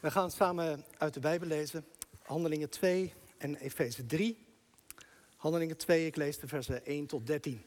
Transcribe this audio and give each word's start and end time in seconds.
We 0.00 0.10
gaan 0.10 0.30
samen 0.30 0.84
uit 0.98 1.14
de 1.14 1.20
Bijbel 1.20 1.48
lezen. 1.48 1.86
Handelingen 2.22 2.70
2 2.70 3.12
en 3.38 3.56
Efeze 3.56 4.06
3. 4.06 4.46
Handelingen 5.36 5.76
2, 5.76 6.06
ik 6.06 6.16
lees 6.16 6.38
de 6.38 6.48
versen 6.48 6.86
1 6.86 7.06
tot 7.06 7.26
13. 7.26 7.62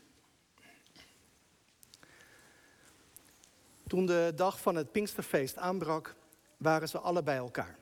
Toen 3.88 4.06
de 4.06 4.32
dag 4.36 4.60
van 4.60 4.76
het 4.76 4.92
Pinksterfeest 4.92 5.58
aanbrak, 5.58 6.16
waren 6.58 6.90
ze 6.90 7.00
alle 7.00 7.24
bij 7.24 7.38
elkaar. 7.38 7.78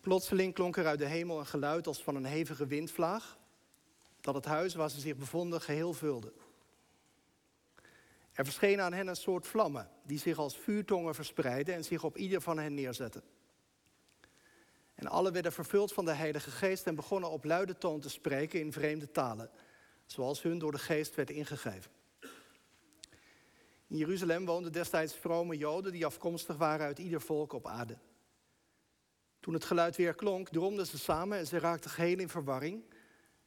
Plotseling 0.00 0.54
klonk 0.54 0.76
er 0.76 0.86
uit 0.86 0.98
de 0.98 1.06
hemel 1.06 1.38
een 1.38 1.46
geluid 1.46 1.86
als 1.86 2.02
van 2.02 2.16
een 2.16 2.24
hevige 2.24 2.66
windvlaag, 2.66 3.38
dat 4.20 4.34
het 4.34 4.44
huis 4.44 4.74
waar 4.74 4.90
ze 4.90 5.00
zich 5.00 5.16
bevonden 5.16 5.60
geheel 5.60 5.92
vulde. 5.92 6.32
Er 8.42 8.48
verschenen 8.48 8.84
aan 8.84 8.92
hen 8.92 9.06
een 9.06 9.16
soort 9.16 9.46
vlammen, 9.46 9.88
die 10.02 10.18
zich 10.18 10.38
als 10.38 10.56
vuurtongen 10.56 11.14
verspreidden 11.14 11.74
en 11.74 11.84
zich 11.84 12.04
op 12.04 12.16
ieder 12.16 12.40
van 12.40 12.58
hen 12.58 12.74
neerzetten. 12.74 13.22
En 14.94 15.06
alle 15.06 15.30
werden 15.30 15.52
vervuld 15.52 15.92
van 15.92 16.04
de 16.04 16.12
Heilige 16.12 16.50
Geest 16.50 16.86
en 16.86 16.94
begonnen 16.94 17.30
op 17.30 17.44
luide 17.44 17.78
toon 17.78 18.00
te 18.00 18.08
spreken 18.08 18.60
in 18.60 18.72
vreemde 18.72 19.10
talen, 19.10 19.50
zoals 20.06 20.42
hun 20.42 20.58
door 20.58 20.72
de 20.72 20.78
Geest 20.78 21.14
werd 21.14 21.30
ingegeven. 21.30 21.90
In 23.86 23.96
Jeruzalem 23.96 24.46
woonden 24.46 24.72
destijds 24.72 25.14
vrome 25.14 25.56
Joden 25.56 25.92
die 25.92 26.06
afkomstig 26.06 26.56
waren 26.56 26.86
uit 26.86 26.98
ieder 26.98 27.20
volk 27.20 27.52
op 27.52 27.66
aarde. 27.66 27.98
Toen 29.40 29.54
het 29.54 29.64
geluid 29.64 29.96
weer 29.96 30.14
klonk, 30.14 30.48
droomden 30.48 30.86
ze 30.86 30.98
samen 30.98 31.38
en 31.38 31.46
ze 31.46 31.58
raakten 31.58 31.90
geheel 31.90 32.18
in 32.18 32.28
verwarring, 32.28 32.84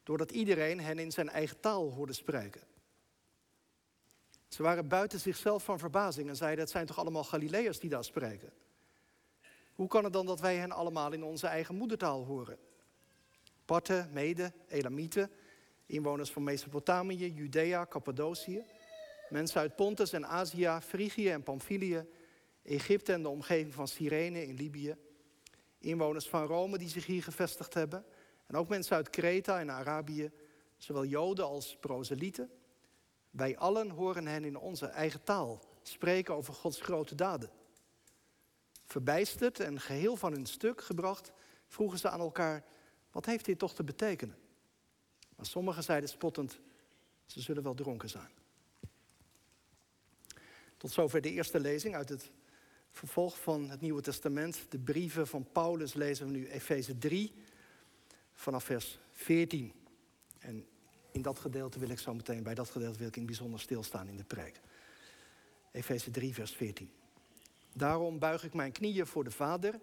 doordat 0.04 0.32
iedereen 0.32 0.80
hen 0.80 0.99
in 0.99 1.12
zijn 1.12 1.30
eigen 1.30 1.59
taal 1.59 1.91
hoorde 1.91 2.13
spreken. 2.13 2.74
Ze 4.48 4.63
waren 4.63 4.88
buiten 4.88 5.20
zichzelf 5.20 5.63
van 5.63 5.80
verbazing 5.80 6.30
en 6.30 6.35
zeiden: 6.35 6.60
Het 6.60 6.70
zijn 6.70 6.85
toch 6.85 6.99
allemaal 6.99 7.24
Galileërs 7.24 7.79
die 7.79 7.90
daar 7.90 8.04
spreken? 8.04 8.54
Hoe 9.74 9.88
kan 9.88 10.04
het 10.04 10.13
dan 10.13 10.26
dat 10.26 10.40
wij 10.40 10.55
hen 10.55 10.71
allemaal 10.71 11.12
in 11.12 11.24
onze 11.24 11.48
eigen 11.48 11.76
moedertaal 11.76 12.24
horen? 12.24 12.57
Parten, 13.66 14.10
Mede, 14.13 14.54
Elamieten, 14.68 15.32
inwoners 15.85 16.32
van 16.32 16.43
Mesopotamië, 16.43 17.34
Judea, 17.34 17.85
Cappadocië, 17.85 18.63
mensen 19.29 19.60
uit 19.60 19.76
Pontus 19.76 20.13
en 20.13 20.27
Azië, 20.27 20.77
Frigië 20.82 21.29
en 21.29 21.43
Pamphylië, 21.43 22.05
Egypte 22.62 23.13
en 23.13 23.21
de 23.21 23.29
omgeving 23.29 23.73
van 23.73 23.88
Cyrene 23.88 24.48
in 24.48 24.55
Libië, 24.55 24.96
inwoners 25.79 26.29
van 26.29 26.46
Rome 26.46 26.77
die 26.77 26.90
zich 26.90 27.05
hier 27.05 27.23
gevestigd 27.23 27.73
hebben, 27.73 28.05
en 28.48 28.55
ook 28.55 28.70
mensen 28.70 28.96
uit 28.96 29.10
Kreta 29.10 29.60
en 29.60 29.71
Arabië, 29.71 30.32
zowel 30.77 31.05
Joden 31.05 31.46
als 31.46 31.77
proselieten. 31.79 32.51
Wij 33.36 33.58
allen 33.58 33.90
horen 33.90 34.28
hen 34.28 34.44
in 34.44 34.58
onze 34.58 34.86
eigen 34.86 35.24
taal 35.24 35.60
spreken 35.84 36.36
over 36.36 36.54
Gods 36.54 36.82
grote 36.82 37.16
daden. 37.16 37.50
Verbijsterd 38.86 39.60
en 39.60 39.80
geheel 39.80 40.16
van 40.16 40.32
hun 40.32 40.46
stuk 40.46 40.82
gebracht, 40.82 41.32
vroegen 41.68 42.00
ze 42.00 42.10
aan 42.10 42.20
elkaar: 42.20 42.63
wat 43.12 43.26
heeft 43.26 43.46
dit 43.46 43.60
toch 43.60 43.74
te 43.74 43.84
betekenen? 43.84 44.38
Maar 45.36 45.46
sommigen 45.46 45.84
zeiden 45.84 46.10
spottend: 46.10 46.60
ze 47.26 47.41
zullen 47.41 47.63
wel 47.63 47.74
dronken 47.74 48.10
zijn. 48.10 48.30
Tot 50.78 50.91
zover 50.91 51.22
de 51.22 51.32
eerste 51.32 51.60
lezing 51.60 51.96
uit 51.96 52.10
het 52.10 52.32
vervolg 52.91 53.41
van 53.41 53.70
het 53.70 53.82
Nieuwe 53.82 54.02
Testament. 54.02 54.66
De 54.70 54.80
brieven 54.80 55.28
van 55.28 55.52
Paulus 55.52 55.94
lezen 55.94 56.26
we 56.26 56.32
nu 56.32 56.50
Efeze 56.50 56.98
3 56.98 57.34
vanaf 58.34 58.63
vers 58.63 59.00
14. 59.12 59.74
En 60.40 60.68
in 61.16 61.21
dat 61.21 61.40
gedeelte 61.40 61.80
wil 61.80 61.90
ik 61.90 61.99
zo 61.99 62.13
meteen, 62.13 62.44
bij 62.44 62.54
dat 62.54 62.70
gedeelte 62.70 62.98
wil 62.98 63.08
ik 63.08 63.16
in 63.16 63.26
bijzonder 63.26 63.60
stilstaan 63.60 64.08
in 64.08 64.18
de 64.18 64.24
preek. 64.24 64.59
Efeze 65.72 66.12
3, 66.12 66.34
vers 66.34 66.52
14. 66.52 66.91
Daarom 67.74 68.19
buig 68.19 68.44
ik 68.44 68.53
mijn 68.53 68.72
knieën 68.72 69.07
voor 69.07 69.24
de 69.24 69.31
Vader, 69.31 69.80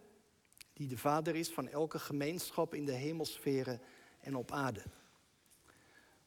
die 0.72 0.88
de 0.88 0.98
Vader 0.98 1.34
is 1.34 1.48
van 1.48 1.68
elke 1.68 1.98
gemeenschap 1.98 2.74
in 2.74 2.84
de 2.84 2.92
hemelsferen 2.92 3.80
en 4.20 4.36
op 4.36 4.52
aarde. 4.52 4.82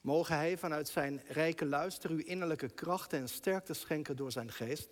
Mogen 0.00 0.36
Hij 0.36 0.58
vanuit 0.58 0.88
zijn 0.88 1.22
rijke 1.28 1.66
luister 1.66 2.10
uw 2.10 2.18
innerlijke 2.24 2.68
kracht 2.68 3.12
en 3.12 3.28
sterkte 3.28 3.74
schenken 3.74 4.16
door 4.16 4.32
zijn 4.32 4.52
geest, 4.52 4.88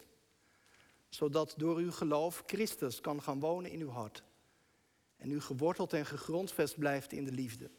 zodat 1.08 1.54
door 1.56 1.76
uw 1.76 1.92
geloof 1.92 2.42
Christus 2.46 3.00
kan 3.00 3.22
gaan 3.22 3.40
wonen 3.40 3.70
in 3.70 3.80
uw 3.80 3.90
hart 3.90 4.22
en 5.16 5.30
u 5.30 5.40
geworteld 5.40 5.92
en 5.92 6.06
gegrondvest 6.06 6.78
blijft 6.78 7.12
in 7.12 7.24
de 7.24 7.32
liefde. 7.32 7.70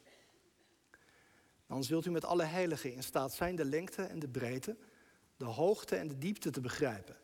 Dan 1.68 1.84
zult 1.84 2.06
u 2.06 2.12
met 2.12 2.26
alle 2.26 2.44
heiligen 2.44 2.94
in 2.94 3.04
staat 3.04 3.34
zijn 3.34 3.56
de 3.56 3.66
lengte 3.66 4.04
en 4.04 4.20
de 4.20 4.28
breedte, 4.28 4.78
de 5.38 5.46
hoogte 5.46 5.96
en 5.96 6.08
de 6.08 6.18
diepte 6.18 6.50
te 6.50 6.62
begrijpen. 6.62 7.18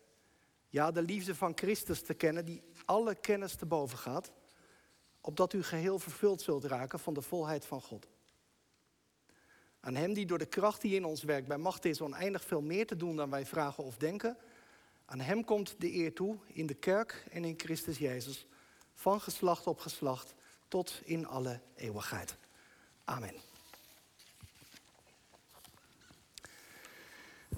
Ja, 0.70 0.92
de 0.92 1.02
liefde 1.02 1.36
van 1.36 1.52
Christus 1.56 2.02
te 2.02 2.14
kennen 2.14 2.46
die 2.46 2.62
alle 2.86 3.16
kennis 3.16 3.56
te 3.56 3.66
boven 3.66 3.98
gaat, 3.98 4.32
opdat 5.22 5.54
u 5.54 5.64
geheel 5.64 6.00
vervuld 6.00 6.42
zult 6.42 6.64
raken 6.64 7.00
van 7.00 7.14
de 7.14 7.22
volheid 7.22 7.66
van 7.66 7.82
God. 7.82 8.08
Aan 9.80 9.96
Hem 9.96 10.14
die 10.14 10.26
door 10.26 10.38
de 10.38 10.46
kracht 10.46 10.82
die 10.82 10.96
in 10.96 11.06
ons 11.06 11.24
werkt 11.24 11.48
bij 11.48 11.58
macht 11.58 11.86
is 11.86 12.02
oneindig 12.02 12.44
veel 12.44 12.62
meer 12.62 12.88
te 12.88 12.96
doen 12.96 13.16
dan 13.16 13.30
wij 13.30 13.46
vragen 13.46 13.84
of 13.84 13.98
denken, 13.98 14.38
aan 15.06 15.20
Hem 15.20 15.44
komt 15.44 15.76
de 15.78 15.94
eer 15.94 16.14
toe 16.14 16.38
in 16.48 16.66
de 16.66 16.74
kerk 16.74 17.26
en 17.32 17.46
in 17.46 17.60
Christus 17.60 17.98
Jezus, 17.98 18.46
van 18.94 19.22
geslacht 19.22 19.68
op 19.68 19.80
geslacht 19.80 20.34
tot 20.68 21.02
in 21.04 21.28
alle 21.28 21.60
eeuwigheid. 21.76 22.38
Amen. 23.04 23.51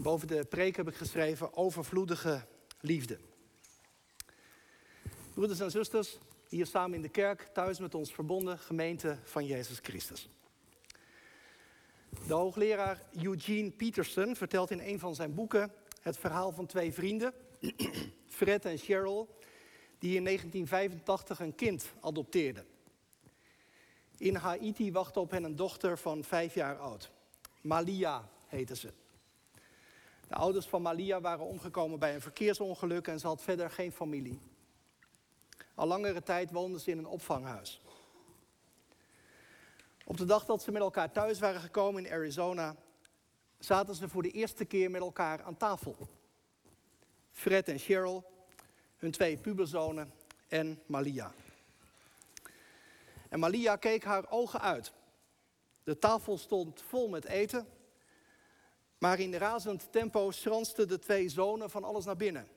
Boven 0.04 0.28
de 0.28 0.46
preek 0.46 0.76
heb 0.76 0.88
ik 0.88 0.96
geschreven 0.96 1.56
overvloedige 1.58 2.46
liefde. 2.80 3.20
Broeders 5.34 5.60
en 5.60 5.72
zusters, 5.72 6.18
hier 6.50 6.66
samen 6.66 6.96
in 6.96 7.02
de 7.02 7.10
kerk, 7.10 7.50
thuis 7.54 7.80
met 7.80 7.96
ons 7.96 8.14
verbonden, 8.14 8.60
gemeente 8.60 9.18
van 9.24 9.46
Jezus 9.46 9.80
Christus. 9.82 10.30
De 12.28 12.34
hoogleraar 12.34 13.02
Eugene 13.22 13.72
Peterson 13.72 14.36
vertelt 14.36 14.72
in 14.72 14.80
een 14.80 15.00
van 15.00 15.16
zijn 15.16 15.34
boeken 15.34 15.72
het 16.02 16.18
verhaal 16.18 16.52
van 16.52 16.66
twee 16.66 16.94
vrienden, 16.94 17.34
Fred 18.28 18.66
en 18.66 18.78
Cheryl, 18.78 19.38
die 20.00 20.16
in 20.16 20.24
1985 20.24 21.40
een 21.40 21.56
kind 21.56 21.86
adopteerden. 22.02 22.66
In 24.18 24.36
Haiti 24.36 24.92
wachtte 24.92 25.20
op 25.20 25.32
hen 25.32 25.44
een 25.44 25.56
dochter 25.56 25.98
van 25.98 26.24
vijf 26.24 26.54
jaar 26.54 26.78
oud. 26.78 27.12
Malia 27.62 28.30
heette 28.48 28.76
ze. 28.76 28.94
De 30.34 30.40
ouders 30.40 30.66
van 30.66 30.82
Malia 30.82 31.22
waren 31.22 31.46
omgekomen 31.46 32.00
bij 32.00 32.14
een 32.14 32.22
verkeersongeluk 32.22 33.08
en 33.08 33.20
ze 33.20 33.28
had 33.28 33.42
verder 33.42 33.70
geen 33.70 33.92
familie. 33.92 34.40
Al 35.76 35.88
langere 35.88 36.24
tijd 36.24 36.52
woonden 36.52 36.80
ze 36.82 36.92
in 36.92 36.98
een 36.98 37.06
opvanghuis. 37.06 37.82
Op 40.06 40.18
de 40.18 40.26
dag 40.26 40.46
dat 40.46 40.64
ze 40.64 40.72
met 40.72 40.82
elkaar 40.82 41.12
thuis 41.12 41.40
waren 41.40 41.62
gekomen 41.62 42.06
in 42.06 42.12
Arizona, 42.12 42.76
zaten 43.60 43.96
ze 43.96 44.10
voor 44.10 44.22
de 44.22 44.32
eerste 44.32 44.66
keer 44.66 44.92
met 44.92 45.02
elkaar 45.02 45.44
aan 45.44 45.58
tafel. 45.58 45.96
Fred 47.32 47.68
en 47.68 47.80
Cheryl, 47.80 48.24
hun 48.98 49.12
twee 49.12 49.38
puberzonen 49.38 50.14
en 50.48 50.82
Malia. 50.86 51.34
En 53.30 53.40
Malia 53.40 53.76
keek 53.76 54.04
haar 54.04 54.30
ogen 54.30 54.62
uit. 54.62 54.92
De 55.84 56.00
tafel 56.00 56.38
stond 56.38 56.82
vol 56.82 57.10
met 57.10 57.26
eten 57.26 57.68
maar 59.04 59.20
in 59.20 59.36
razend 59.36 59.92
tempo 59.92 60.32
schransten 60.32 60.88
de 60.88 61.00
twee 61.00 61.30
zonen 61.30 61.70
van 61.70 61.84
alles 61.84 62.06
naar 62.06 62.16
binnen. 62.16 62.48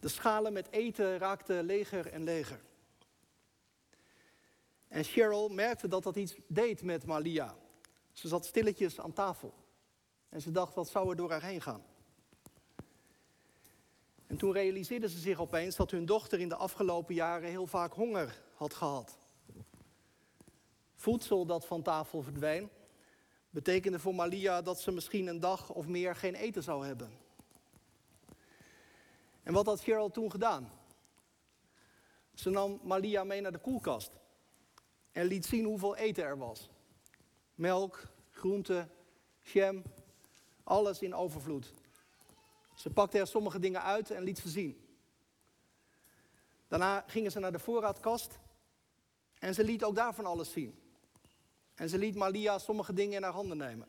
De 0.00 0.08
schalen 0.08 0.52
met 0.52 0.70
eten 0.70 1.18
raakten 1.18 1.64
leger 1.64 2.06
en 2.06 2.24
leger. 2.24 2.60
En 4.88 5.04
Cheryl 5.04 5.48
merkte 5.48 5.88
dat 5.88 6.02
dat 6.02 6.16
iets 6.16 6.34
deed 6.46 6.82
met 6.82 7.06
Malia. 7.06 7.56
Ze 8.12 8.28
zat 8.28 8.46
stilletjes 8.46 9.00
aan 9.00 9.12
tafel. 9.12 9.54
En 10.28 10.40
ze 10.40 10.50
dacht, 10.50 10.74
wat 10.74 10.88
zou 10.88 11.10
er 11.10 11.16
door 11.16 11.30
haar 11.30 11.42
heen 11.42 11.60
gaan? 11.60 11.84
En 14.26 14.36
toen 14.36 14.52
realiseerde 14.52 15.08
ze 15.08 15.18
zich 15.18 15.40
opeens 15.40 15.76
dat 15.76 15.90
hun 15.90 16.06
dochter 16.06 16.40
in 16.40 16.48
de 16.48 16.56
afgelopen 16.56 17.14
jaren 17.14 17.48
heel 17.48 17.66
vaak 17.66 17.92
honger 17.92 18.42
had 18.54 18.74
gehad. 18.74 19.18
Voedsel 20.94 21.46
dat 21.46 21.66
van 21.66 21.82
tafel 21.82 22.22
verdween 22.22 22.70
betekende 23.52 23.98
voor 23.98 24.14
Malia 24.14 24.62
dat 24.62 24.80
ze 24.80 24.92
misschien 24.92 25.26
een 25.26 25.40
dag 25.40 25.70
of 25.70 25.86
meer 25.86 26.16
geen 26.16 26.34
eten 26.34 26.62
zou 26.62 26.86
hebben. 26.86 27.10
En 29.42 29.52
wat 29.52 29.66
had 29.66 29.82
Cheryl 29.82 30.10
toen 30.10 30.30
gedaan? 30.30 30.70
Ze 32.34 32.50
nam 32.50 32.80
Malia 32.82 33.24
mee 33.24 33.40
naar 33.40 33.52
de 33.52 33.58
koelkast 33.58 34.10
en 35.12 35.26
liet 35.26 35.46
zien 35.46 35.64
hoeveel 35.64 35.96
eten 35.96 36.24
er 36.24 36.38
was. 36.38 36.70
Melk, 37.54 38.08
groenten, 38.30 38.90
jam, 39.40 39.82
alles 40.64 41.02
in 41.02 41.14
overvloed. 41.14 41.72
Ze 42.74 42.90
pakte 42.90 43.18
er 43.18 43.26
sommige 43.26 43.58
dingen 43.58 43.82
uit 43.82 44.10
en 44.10 44.22
liet 44.22 44.38
ze 44.38 44.48
zien. 44.48 44.86
Daarna 46.68 47.04
gingen 47.06 47.30
ze 47.30 47.38
naar 47.38 47.52
de 47.52 47.58
voorraadkast 47.58 48.38
en 49.38 49.54
ze 49.54 49.64
liet 49.64 49.84
ook 49.84 49.94
daarvan 49.94 50.26
alles 50.26 50.52
zien. 50.52 50.81
En 51.74 51.88
ze 51.88 51.98
liet 51.98 52.14
Malia 52.14 52.58
sommige 52.58 52.92
dingen 52.92 53.16
in 53.16 53.22
haar 53.22 53.32
handen 53.32 53.56
nemen. 53.56 53.88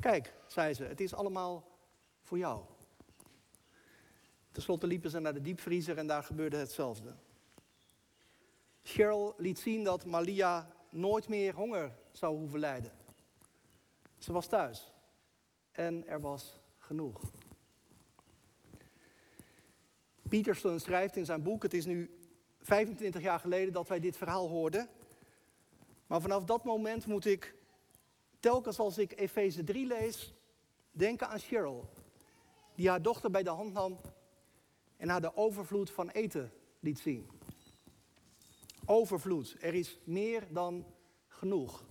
Kijk, 0.00 0.34
zei 0.46 0.74
ze, 0.74 0.84
het 0.84 1.00
is 1.00 1.14
allemaal 1.14 1.78
voor 2.22 2.38
jou. 2.38 2.64
Ten 4.52 4.62
slotte 4.62 4.86
liepen 4.86 5.10
ze 5.10 5.18
naar 5.18 5.34
de 5.34 5.40
diepvriezer 5.40 5.98
en 5.98 6.06
daar 6.06 6.22
gebeurde 6.22 6.56
hetzelfde. 6.56 7.14
Cheryl 8.82 9.34
liet 9.36 9.58
zien 9.58 9.84
dat 9.84 10.04
Malia 10.04 10.72
nooit 10.90 11.28
meer 11.28 11.54
honger 11.54 11.92
zou 12.12 12.36
hoeven 12.36 12.58
lijden. 12.58 12.92
Ze 14.18 14.32
was 14.32 14.46
thuis 14.46 14.92
en 15.72 16.06
er 16.06 16.20
was 16.20 16.60
genoeg. 16.78 17.20
Peterson 20.28 20.80
schrijft 20.80 21.16
in 21.16 21.24
zijn 21.24 21.42
boek, 21.42 21.62
het 21.62 21.74
is 21.74 21.86
nu 21.86 22.18
25 22.60 23.22
jaar 23.22 23.40
geleden 23.40 23.72
dat 23.72 23.88
wij 23.88 24.00
dit 24.00 24.16
verhaal 24.16 24.48
hoorden. 24.48 24.88
Maar 26.10 26.20
vanaf 26.20 26.44
dat 26.44 26.64
moment 26.64 27.06
moet 27.06 27.24
ik, 27.24 27.54
telkens 28.40 28.78
als 28.78 28.98
ik 28.98 29.18
Efeze 29.18 29.64
3 29.64 29.86
lees, 29.86 30.34
denken 30.90 31.28
aan 31.28 31.38
Cheryl. 31.38 31.88
Die 32.74 32.88
haar 32.88 33.02
dochter 33.02 33.30
bij 33.30 33.42
de 33.42 33.50
hand 33.50 33.72
nam 33.72 34.00
en 34.96 35.08
haar 35.08 35.20
de 35.20 35.36
overvloed 35.36 35.90
van 35.90 36.08
eten 36.08 36.52
liet 36.80 36.98
zien. 36.98 37.30
Overvloed, 38.84 39.56
er 39.60 39.74
is 39.74 39.98
meer 40.04 40.46
dan 40.52 40.86
genoeg. 41.28 41.84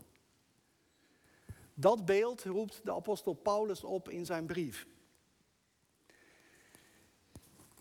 Dat 1.74 2.06
beeld 2.06 2.44
roept 2.44 2.82
de 2.84 2.94
apostel 2.94 3.34
Paulus 3.34 3.84
op 3.84 4.10
in 4.10 4.26
zijn 4.26 4.46
brief. 4.46 4.88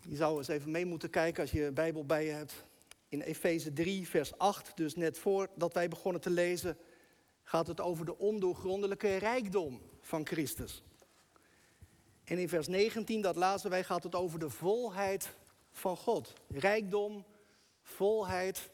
Je 0.01 0.15
zou 0.15 0.37
eens 0.37 0.47
even 0.47 0.71
mee 0.71 0.85
moeten 0.85 1.09
kijken 1.09 1.41
als 1.41 1.51
je 1.51 1.65
een 1.65 1.73
Bijbel 1.73 2.05
bij 2.05 2.25
je 2.25 2.31
hebt. 2.31 2.67
In 3.09 3.21
Efeze 3.21 3.73
3, 3.73 4.07
vers 4.07 4.37
8, 4.37 4.77
dus 4.77 4.95
net 4.95 5.17
voordat 5.17 5.73
wij 5.73 5.87
begonnen 5.87 6.21
te 6.21 6.29
lezen, 6.29 6.77
gaat 7.43 7.67
het 7.67 7.81
over 7.81 8.05
de 8.05 8.17
ondoorgrondelijke 8.17 9.15
rijkdom 9.15 9.81
van 10.01 10.25
Christus. 10.25 10.83
En 12.23 12.37
in 12.37 12.49
vers 12.49 12.67
19, 12.67 13.21
dat 13.21 13.35
lazen 13.35 13.69
wij, 13.69 13.83
gaat 13.83 14.03
het 14.03 14.15
over 14.15 14.39
de 14.39 14.49
volheid 14.49 15.35
van 15.71 15.97
God. 15.97 16.33
Rijkdom, 16.47 17.25
volheid. 17.81 18.69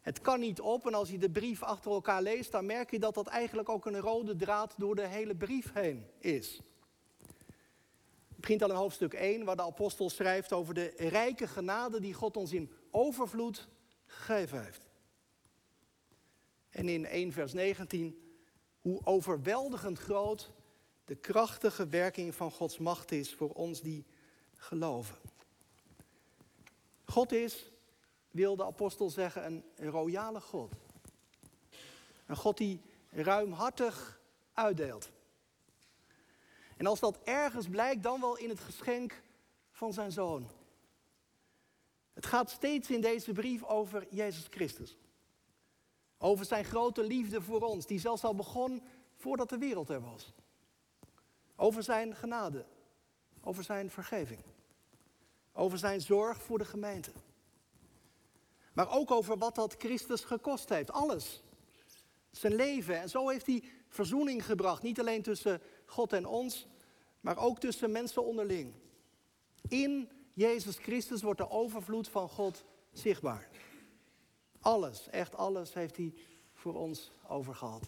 Het 0.00 0.20
kan 0.20 0.40
niet 0.40 0.60
op 0.60 0.86
en 0.86 0.94
als 0.94 1.10
je 1.10 1.18
de 1.18 1.30
brief 1.30 1.62
achter 1.62 1.90
elkaar 1.90 2.22
leest, 2.22 2.52
dan 2.52 2.66
merk 2.66 2.90
je 2.90 2.98
dat 2.98 3.14
dat 3.14 3.26
eigenlijk 3.26 3.68
ook 3.68 3.86
een 3.86 4.00
rode 4.00 4.36
draad 4.36 4.74
door 4.76 4.94
de 4.94 5.06
hele 5.06 5.34
brief 5.34 5.72
heen 5.72 6.06
is. 6.18 6.60
Het 8.28 8.40
begint 8.40 8.62
al 8.62 8.70
in 8.70 8.76
hoofdstuk 8.76 9.14
1, 9.14 9.44
waar 9.44 9.56
de 9.56 9.62
apostel 9.62 10.10
schrijft 10.10 10.52
over 10.52 10.74
de 10.74 10.92
rijke 10.96 11.46
genade 11.46 12.00
die 12.00 12.14
God 12.14 12.36
ons 12.36 12.52
in 12.52 12.70
overvloed 12.96 13.68
gegeven 14.06 14.64
heeft. 14.64 14.86
En 16.70 16.88
in 16.88 17.06
1 17.06 17.32
vers 17.32 17.52
19, 17.52 18.36
hoe 18.80 19.00
overweldigend 19.04 19.98
groot 19.98 20.52
de 21.04 21.14
krachtige 21.14 21.88
werking 21.88 22.34
van 22.34 22.50
Gods 22.50 22.78
macht 22.78 23.12
is 23.12 23.34
voor 23.34 23.50
ons 23.50 23.80
die 23.80 24.04
geloven. 24.56 25.16
God 27.04 27.32
is, 27.32 27.72
wil 28.30 28.56
de 28.56 28.64
apostel 28.64 29.10
zeggen, 29.10 29.64
een 29.76 29.90
royale 29.90 30.40
God. 30.40 30.72
Een 32.26 32.36
God 32.36 32.56
die 32.56 32.80
ruimhartig 33.10 34.20
uitdeelt. 34.52 35.10
En 36.76 36.86
als 36.86 37.00
dat 37.00 37.18
ergens 37.24 37.68
blijkt, 37.68 38.02
dan 38.02 38.20
wel 38.20 38.36
in 38.36 38.48
het 38.48 38.60
geschenk 38.60 39.22
van 39.70 39.92
zijn 39.92 40.12
zoon. 40.12 40.48
Het 42.16 42.26
gaat 42.26 42.50
steeds 42.50 42.90
in 42.90 43.00
deze 43.00 43.32
brief 43.32 43.64
over 43.64 44.06
Jezus 44.10 44.46
Christus. 44.50 44.96
Over 46.18 46.44
zijn 46.44 46.64
grote 46.64 47.02
liefde 47.02 47.42
voor 47.42 47.60
ons, 47.60 47.86
die 47.86 48.00
zelfs 48.00 48.24
al 48.24 48.34
begon 48.34 48.82
voordat 49.16 49.48
de 49.48 49.58
wereld 49.58 49.88
er 49.88 50.00
was. 50.00 50.32
Over 51.56 51.82
zijn 51.82 52.14
genade, 52.14 52.66
over 53.40 53.64
zijn 53.64 53.90
vergeving, 53.90 54.40
over 55.52 55.78
zijn 55.78 56.00
zorg 56.00 56.42
voor 56.42 56.58
de 56.58 56.64
gemeente. 56.64 57.10
Maar 58.72 58.90
ook 58.90 59.10
over 59.10 59.38
wat 59.38 59.54
dat 59.54 59.74
Christus 59.78 60.24
gekost 60.24 60.68
heeft, 60.68 60.90
alles. 60.90 61.42
Zijn 62.30 62.54
leven. 62.54 63.00
En 63.00 63.08
zo 63.08 63.28
heeft 63.28 63.46
hij 63.46 63.64
verzoening 63.88 64.44
gebracht, 64.44 64.82
niet 64.82 65.00
alleen 65.00 65.22
tussen 65.22 65.60
God 65.86 66.12
en 66.12 66.26
ons, 66.26 66.66
maar 67.20 67.38
ook 67.38 67.58
tussen 67.58 67.90
mensen 67.90 68.24
onderling. 68.24 68.74
In 69.68 70.10
Jezus 70.36 70.76
Christus 70.76 71.22
wordt 71.22 71.38
de 71.38 71.50
overvloed 71.50 72.08
van 72.08 72.28
God 72.28 72.64
zichtbaar. 72.92 73.48
Alles, 74.60 75.08
echt 75.08 75.34
alles 75.34 75.74
heeft 75.74 75.96
hij 75.96 76.14
voor 76.52 76.74
ons 76.74 77.12
overgehad. 77.28 77.82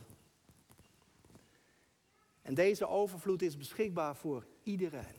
En 2.43 2.55
deze 2.55 2.87
overvloed 2.87 3.43
is 3.43 3.57
beschikbaar 3.57 4.17
voor 4.17 4.47
iedereen. 4.63 5.17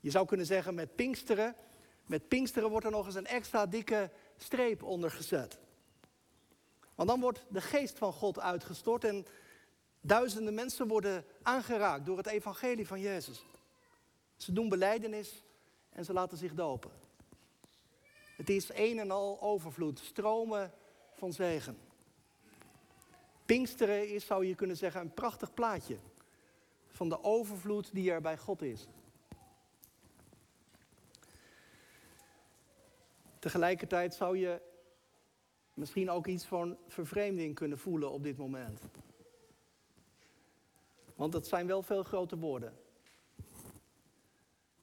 Je 0.00 0.10
zou 0.10 0.26
kunnen 0.26 0.46
zeggen 0.46 0.74
met 0.74 0.94
Pinksteren, 0.94 1.56
met 2.06 2.28
Pinksteren 2.28 2.70
wordt 2.70 2.86
er 2.86 2.92
nog 2.92 3.06
eens 3.06 3.14
een 3.14 3.26
extra 3.26 3.66
dikke 3.66 4.10
streep 4.36 4.82
onder 4.82 5.10
gezet. 5.10 5.58
Want 6.94 7.08
dan 7.08 7.20
wordt 7.20 7.44
de 7.48 7.60
geest 7.60 7.98
van 7.98 8.12
God 8.12 8.38
uitgestort 8.38 9.04
en 9.04 9.26
duizenden 10.00 10.54
mensen 10.54 10.88
worden 10.88 11.24
aangeraakt 11.42 12.06
door 12.06 12.16
het 12.16 12.26
evangelie 12.26 12.86
van 12.86 13.00
Jezus. 13.00 13.44
Ze 14.36 14.52
doen 14.52 14.68
beleidenis 14.68 15.44
en 15.92 16.04
ze 16.04 16.12
laten 16.12 16.38
zich 16.38 16.54
dopen. 16.54 16.90
Het 18.36 18.48
is 18.48 18.70
een 18.74 18.98
en 18.98 19.10
al 19.10 19.40
overvloed, 19.40 19.98
stromen 19.98 20.72
van 21.14 21.32
zegen. 21.32 21.78
Pinksteren 23.44 24.08
is, 24.08 24.26
zou 24.26 24.46
je 24.46 24.54
kunnen 24.54 24.76
zeggen, 24.76 25.00
een 25.00 25.14
prachtig 25.14 25.54
plaatje 25.54 25.96
van 26.88 27.08
de 27.08 27.24
overvloed 27.24 27.94
die 27.94 28.10
er 28.10 28.20
bij 28.20 28.38
God 28.38 28.62
is. 28.62 28.86
Tegelijkertijd 33.38 34.14
zou 34.14 34.38
je 34.38 34.60
misschien 35.74 36.10
ook 36.10 36.26
iets 36.26 36.44
van 36.44 36.76
vervreemding 36.88 37.54
kunnen 37.54 37.78
voelen 37.78 38.10
op 38.10 38.22
dit 38.22 38.36
moment. 38.36 38.80
Want 41.14 41.32
het 41.32 41.46
zijn 41.46 41.66
wel 41.66 41.82
veel 41.82 42.02
grote 42.02 42.38
woorden. 42.38 42.81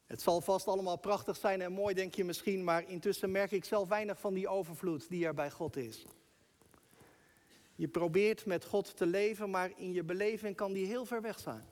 Het 0.10 0.22
zal 0.22 0.42
vast 0.42 0.68
allemaal 0.68 0.98
prachtig 0.98 1.38
zijn 1.38 1.62
en 1.62 1.72
mooi, 1.72 1.94
denk 1.94 2.16
je 2.16 2.24
misschien, 2.24 2.64
maar 2.64 2.90
intussen 2.90 3.32
merk 3.32 3.52
ik 3.52 3.66
zelf 3.66 3.88
weinig 3.88 4.20
van 4.20 4.34
die 4.34 4.48
overvloed 4.48 5.10
die 5.10 5.26
er 5.26 5.34
bij 5.34 5.52
God 5.52 5.78
is. 5.78 6.06
Je 7.76 7.88
probeert 7.88 8.46
met 8.46 8.66
God 8.66 8.98
te 8.98 9.06
leven, 9.06 9.50
maar 9.50 9.72
in 9.76 9.94
je 9.94 10.04
beleving 10.04 10.56
kan 10.56 10.74
die 10.74 10.86
heel 10.86 11.06
ver 11.06 11.22
weg 11.22 11.40
zijn. 11.40 11.66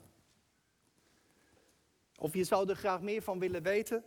Of 2.18 2.34
je 2.34 2.44
zou 2.44 2.68
er 2.68 2.76
graag 2.76 3.00
meer 3.00 3.22
van 3.22 3.38
willen 3.38 3.62
weten, 3.62 4.04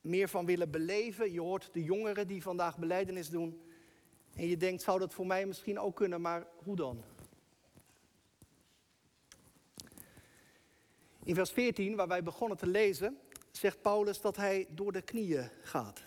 meer 0.00 0.28
van 0.28 0.46
willen 0.46 0.70
beleven. 0.70 1.32
Je 1.32 1.40
hoort 1.40 1.68
de 1.72 1.84
jongeren 1.84 2.26
die 2.26 2.42
vandaag 2.42 2.78
beleidenis 2.78 3.28
doen. 3.28 3.62
En 4.34 4.46
je 4.46 4.56
denkt, 4.56 4.82
zou 4.82 4.98
dat 4.98 5.14
voor 5.14 5.26
mij 5.26 5.46
misschien 5.46 5.78
ook 5.78 5.96
kunnen, 5.96 6.20
maar 6.20 6.46
hoe 6.64 6.76
dan? 6.76 7.04
In 11.24 11.34
vers 11.34 11.50
14, 11.50 11.96
waar 11.96 12.08
wij 12.08 12.22
begonnen 12.22 12.56
te 12.56 12.66
lezen, 12.66 13.18
zegt 13.50 13.82
Paulus 13.82 14.20
dat 14.20 14.36
hij 14.36 14.66
door 14.70 14.92
de 14.92 15.02
knieën 15.02 15.50
gaat. 15.62 16.02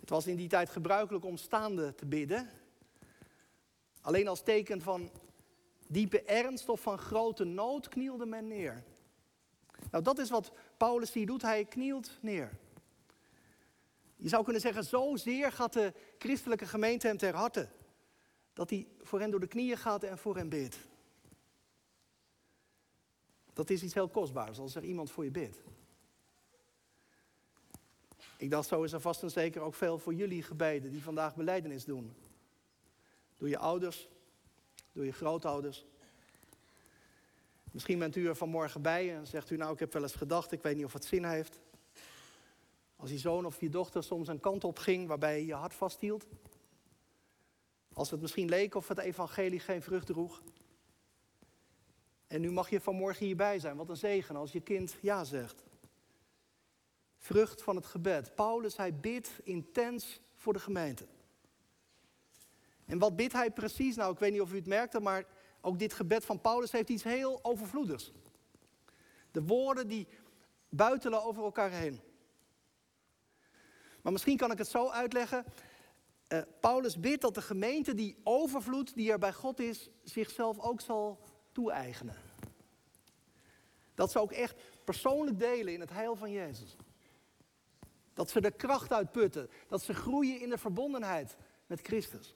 Het 0.00 0.08
was 0.10 0.26
in 0.26 0.36
die 0.36 0.48
tijd 0.48 0.70
gebruikelijk 0.70 1.24
om 1.24 1.36
staande 1.36 1.94
te 1.94 2.06
bidden. 2.06 2.50
Alleen 4.00 4.28
als 4.28 4.42
teken 4.42 4.80
van 4.82 5.10
diepe 5.86 6.22
ernst 6.22 6.68
of 6.68 6.80
van 6.80 6.98
grote 6.98 7.44
nood 7.44 7.88
knielde 7.88 8.26
men 8.26 8.48
neer. 8.48 8.84
Nou, 9.90 10.04
dat 10.04 10.18
is 10.18 10.30
wat 10.30 10.52
Paulus 10.76 11.12
hier 11.12 11.26
doet. 11.26 11.42
Hij 11.42 11.64
knielt 11.64 12.18
neer. 12.20 12.58
Je 14.16 14.28
zou 14.28 14.44
kunnen 14.44 14.62
zeggen, 14.62 14.84
zozeer 14.84 15.52
gaat 15.52 15.72
de 15.72 15.92
christelijke 16.18 16.66
gemeente 16.66 17.06
hem 17.06 17.16
ter 17.16 17.34
harte. 17.34 17.68
Dat 18.52 18.70
hij 18.70 18.88
voor 19.00 19.20
hen 19.20 19.30
door 19.30 19.40
de 19.40 19.46
knieën 19.46 19.76
gaat 19.76 20.02
en 20.02 20.18
voor 20.18 20.36
hen 20.36 20.48
bidt. 20.48 20.78
Dat 23.60 23.70
is 23.70 23.82
iets 23.82 23.94
heel 23.94 24.08
kostbaars 24.08 24.58
als 24.58 24.74
er 24.74 24.84
iemand 24.84 25.10
voor 25.10 25.24
je 25.24 25.30
bidt. 25.30 25.62
Ik 28.36 28.50
dacht, 28.50 28.68
zo 28.68 28.82
is 28.82 28.92
er 28.92 29.00
vast 29.00 29.22
en 29.22 29.30
zeker 29.30 29.60
ook 29.60 29.74
veel 29.74 29.98
voor 29.98 30.14
jullie 30.14 30.42
gebeden 30.42 30.90
die 30.90 31.02
vandaag 31.02 31.36
beleidenis 31.36 31.84
doen. 31.84 32.14
Door 33.36 33.48
je 33.48 33.58
ouders, 33.58 34.08
door 34.92 35.04
je 35.04 35.12
grootouders. 35.12 35.84
Misschien 37.70 37.98
bent 37.98 38.16
u 38.16 38.28
er 38.28 38.36
vanmorgen 38.36 38.82
bij 38.82 39.16
en 39.16 39.26
zegt 39.26 39.50
u, 39.50 39.56
nou 39.56 39.72
ik 39.72 39.78
heb 39.78 39.92
wel 39.92 40.02
eens 40.02 40.14
gedacht, 40.14 40.52
ik 40.52 40.62
weet 40.62 40.76
niet 40.76 40.84
of 40.84 40.92
het 40.92 41.04
zin 41.04 41.24
heeft. 41.24 41.60
Als 42.96 43.10
je 43.10 43.18
zoon 43.18 43.46
of 43.46 43.60
je 43.60 43.68
dochter 43.68 44.02
soms 44.02 44.28
een 44.28 44.40
kant 44.40 44.64
op 44.64 44.78
ging 44.78 45.08
waarbij 45.08 45.38
je 45.38 45.46
je 45.46 45.54
hart 45.54 45.74
vasthield. 45.74 46.26
Als 47.92 48.10
het 48.10 48.20
misschien 48.20 48.48
leek 48.48 48.74
of 48.74 48.88
het 48.88 48.98
evangelie 48.98 49.60
geen 49.60 49.82
vrucht 49.82 50.06
droeg. 50.06 50.42
En 52.30 52.40
nu 52.40 52.50
mag 52.50 52.70
je 52.70 52.80
vanmorgen 52.80 53.26
hierbij 53.26 53.58
zijn. 53.58 53.76
Wat 53.76 53.88
een 53.88 53.96
zegen 53.96 54.36
als 54.36 54.52
je 54.52 54.60
kind 54.60 54.96
ja 55.00 55.24
zegt. 55.24 55.62
Vrucht 57.16 57.62
van 57.62 57.76
het 57.76 57.86
gebed. 57.86 58.34
Paulus, 58.34 58.76
hij 58.76 58.94
bidt 58.94 59.30
intens 59.42 60.20
voor 60.36 60.52
de 60.52 60.58
gemeente. 60.58 61.06
En 62.84 62.98
wat 62.98 63.16
bidt 63.16 63.32
hij 63.32 63.50
precies? 63.50 63.96
Nou, 63.96 64.12
ik 64.12 64.18
weet 64.18 64.32
niet 64.32 64.40
of 64.40 64.52
u 64.52 64.56
het 64.56 64.66
merkte, 64.66 65.00
maar 65.00 65.24
ook 65.60 65.78
dit 65.78 65.92
gebed 65.92 66.24
van 66.24 66.40
Paulus 66.40 66.72
heeft 66.72 66.88
iets 66.88 67.02
heel 67.02 67.38
overvloedigs. 67.42 68.12
De 69.30 69.42
woorden 69.42 69.88
die 69.88 70.06
buitelen 70.68 71.22
over 71.24 71.42
elkaar 71.42 71.70
heen. 71.70 72.00
Maar 74.02 74.12
misschien 74.12 74.36
kan 74.36 74.50
ik 74.50 74.58
het 74.58 74.68
zo 74.68 74.88
uitleggen. 74.88 75.44
Uh, 76.28 76.40
Paulus 76.60 77.00
bidt 77.00 77.20
dat 77.20 77.34
de 77.34 77.42
gemeente 77.42 77.94
die 77.94 78.16
overvloed 78.24 78.94
die 78.94 79.10
er 79.10 79.18
bij 79.18 79.32
God 79.32 79.60
is, 79.60 79.90
zichzelf 80.02 80.58
ook 80.58 80.80
zal 80.80 81.20
toe-eigenen. 81.52 82.16
Dat 83.94 84.10
ze 84.10 84.18
ook 84.18 84.32
echt 84.32 84.54
persoonlijk 84.84 85.38
delen 85.38 85.72
in 85.72 85.80
het 85.80 85.90
heil 85.90 86.16
van 86.16 86.30
Jezus. 86.30 86.76
Dat 88.14 88.30
ze 88.30 88.40
de 88.40 88.50
kracht 88.50 88.92
uitputten. 88.92 89.50
Dat 89.68 89.82
ze 89.82 89.94
groeien 89.94 90.40
in 90.40 90.50
de 90.50 90.58
verbondenheid 90.58 91.36
met 91.66 91.80
Christus. 91.80 92.34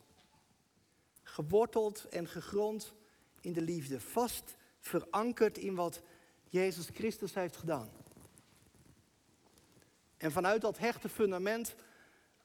Geworteld 1.22 2.08
en 2.08 2.28
gegrond 2.28 2.94
in 3.40 3.52
de 3.52 3.62
liefde. 3.62 4.00
Vast 4.00 4.56
verankerd 4.80 5.58
in 5.58 5.74
wat 5.74 6.02
Jezus 6.48 6.88
Christus 6.92 7.34
heeft 7.34 7.56
gedaan. 7.56 7.90
En 10.16 10.32
vanuit 10.32 10.60
dat 10.60 10.78
hechte 10.78 11.08
fundament 11.08 11.74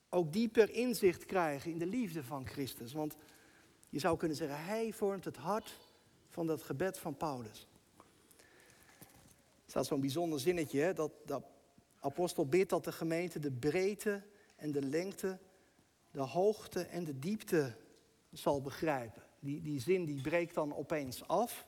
ook 0.10 0.34
dieper 0.34 0.70
inzicht 0.70 1.26
krijgen 1.26 1.72
in 1.72 1.78
de 1.78 1.86
liefde 1.86 2.24
van 2.24 2.48
Christus. 2.48 2.94
Want 2.94 3.16
je 3.90 4.00
zou 4.00 4.18
kunnen 4.18 4.38
zeggen, 4.38 4.64
hij 4.66 4.94
vormt 4.94 5.26
het 5.26 5.38
hart 5.38 5.78
van 6.30 6.48
dat 6.48 6.64
gebed 6.64 7.00
van 7.00 7.18
Paulus. 7.18 7.68
Er 9.66 9.76
staat 9.76 9.86
zo'n 9.86 10.00
bijzonder 10.00 10.40
zinnetje, 10.40 10.80
hè, 10.80 10.94
dat, 10.94 11.12
dat 11.26 11.44
apostel 12.00 12.46
bidt 12.46 12.70
dat 12.70 12.84
de 12.84 12.92
gemeente 12.92 13.40
de 13.40 13.52
breedte 13.52 14.22
en 14.56 14.72
de 14.72 14.82
lengte, 14.82 15.38
de 16.12 16.22
hoogte 16.22 16.84
en 16.84 17.04
de 17.04 17.20
diepte 17.20 17.76
zal 18.32 18.62
begrijpen. 18.62 19.24
Die, 19.40 19.62
die 19.62 19.80
zin 19.80 20.06
die 20.06 20.22
breekt 20.22 20.54
dan 20.54 20.76
opeens 20.76 21.28
af. 21.28 21.66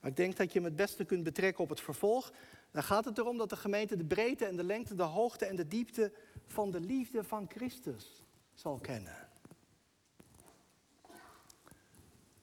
Maar 0.00 0.10
ik 0.10 0.16
denk 0.16 0.36
dat 0.36 0.52
je 0.52 0.58
hem 0.58 0.68
het 0.68 0.76
beste 0.76 1.04
kunt 1.04 1.22
betrekken 1.22 1.64
op 1.64 1.70
het 1.70 1.80
vervolg. 1.80 2.32
Dan 2.70 2.82
gaat 2.82 3.04
het 3.04 3.18
erom 3.18 3.38
dat 3.38 3.50
de 3.50 3.56
gemeente 3.56 3.96
de 3.96 4.04
breedte 4.04 4.44
en 4.44 4.56
de 4.56 4.64
lengte, 4.64 4.94
de 4.94 5.02
hoogte 5.02 5.46
en 5.46 5.56
de 5.56 5.68
diepte 5.68 6.12
van 6.46 6.70
de 6.70 6.80
liefde 6.80 7.24
van 7.24 7.46
Christus 7.48 8.22
zal 8.54 8.78
kennen. 8.78 9.27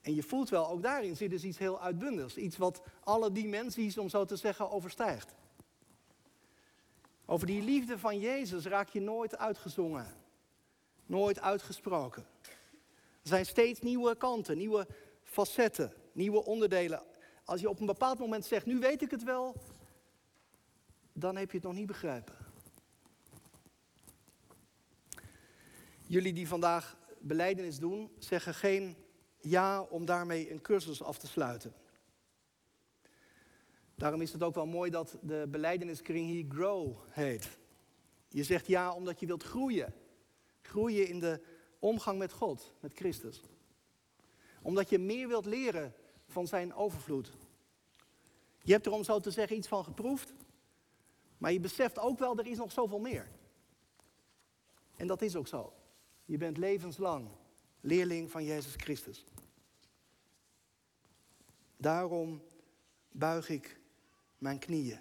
En 0.05 0.15
je 0.15 0.24
voelt 0.24 0.50
wel, 0.50 0.69
ook 0.69 0.81
daarin 0.81 1.15
zit 1.15 1.29
dus 1.29 1.43
iets 1.43 1.57
heel 1.57 1.81
uitbundigs. 1.81 2.38
Iets 2.38 2.57
wat 2.57 2.81
alle 3.03 3.31
dimensies, 3.31 3.97
om 3.97 4.09
zo 4.09 4.25
te 4.25 4.35
zeggen, 4.35 4.71
overstijgt. 4.71 5.35
Over 7.25 7.47
die 7.47 7.62
liefde 7.62 8.00
van 8.00 8.19
Jezus 8.19 8.65
raak 8.65 8.89
je 8.89 9.01
nooit 9.01 9.38
uitgezongen. 9.38 10.13
Nooit 11.05 11.39
uitgesproken. 11.39 12.25
Er 13.21 13.27
zijn 13.27 13.45
steeds 13.45 13.79
nieuwe 13.81 14.15
kanten, 14.15 14.57
nieuwe 14.57 14.88
facetten, 15.24 15.93
nieuwe 16.12 16.43
onderdelen. 16.43 17.03
Als 17.45 17.62
je 17.62 17.69
op 17.69 17.79
een 17.79 17.85
bepaald 17.85 18.19
moment 18.19 18.45
zegt, 18.45 18.65
nu 18.65 18.79
weet 18.79 19.01
ik 19.01 19.12
het 19.12 19.24
wel, 19.24 19.55
dan 21.13 21.35
heb 21.35 21.51
je 21.51 21.57
het 21.57 21.65
nog 21.65 21.75
niet 21.75 21.88
begrepen. 21.88 22.35
Jullie 26.07 26.33
die 26.33 26.47
vandaag 26.47 26.97
beleidenis 27.19 27.79
doen, 27.79 28.12
zeggen 28.19 28.53
geen 28.53 29.04
ja 29.45 29.81
om 29.81 30.05
daarmee 30.05 30.51
een 30.51 30.61
cursus 30.61 31.03
af 31.03 31.17
te 31.17 31.27
sluiten. 31.27 31.73
Daarom 33.95 34.21
is 34.21 34.31
het 34.31 34.43
ook 34.43 34.55
wel 34.55 34.65
mooi 34.65 34.91
dat 34.91 35.17
de 35.21 35.47
beleideniskring 35.49 36.27
hier 36.27 36.45
Grow 36.49 36.95
heet. 37.09 37.57
Je 38.27 38.43
zegt 38.43 38.67
ja 38.67 38.93
omdat 38.93 39.19
je 39.19 39.25
wilt 39.25 39.43
groeien. 39.43 39.93
Groeien 40.61 41.07
in 41.07 41.19
de 41.19 41.41
omgang 41.79 42.17
met 42.17 42.31
God, 42.31 42.73
met 42.79 42.93
Christus. 42.93 43.41
Omdat 44.61 44.89
je 44.89 44.99
meer 44.99 45.27
wilt 45.27 45.45
leren 45.45 45.93
van 46.27 46.47
zijn 46.47 46.73
overvloed. 46.73 47.31
Je 48.61 48.71
hebt 48.71 48.85
er 48.85 48.91
om 48.91 49.03
zo 49.03 49.19
te 49.19 49.31
zeggen 49.31 49.57
iets 49.57 49.67
van 49.67 49.83
geproefd. 49.83 50.33
Maar 51.37 51.51
je 51.51 51.59
beseft 51.59 51.99
ook 51.99 52.19
wel, 52.19 52.37
er 52.37 52.47
is 52.47 52.57
nog 52.57 52.71
zoveel 52.71 52.99
meer. 52.99 53.31
En 54.95 55.07
dat 55.07 55.21
is 55.21 55.35
ook 55.35 55.47
zo. 55.47 55.73
Je 56.25 56.37
bent 56.37 56.57
levenslang 56.57 57.29
leerling 57.85 58.31
van 58.31 58.43
Jezus 58.43 58.73
Christus. 58.75 59.25
Daarom 61.77 62.41
buig 63.12 63.50
ik 63.50 63.79
mijn 64.38 64.60
knieën. 64.60 65.00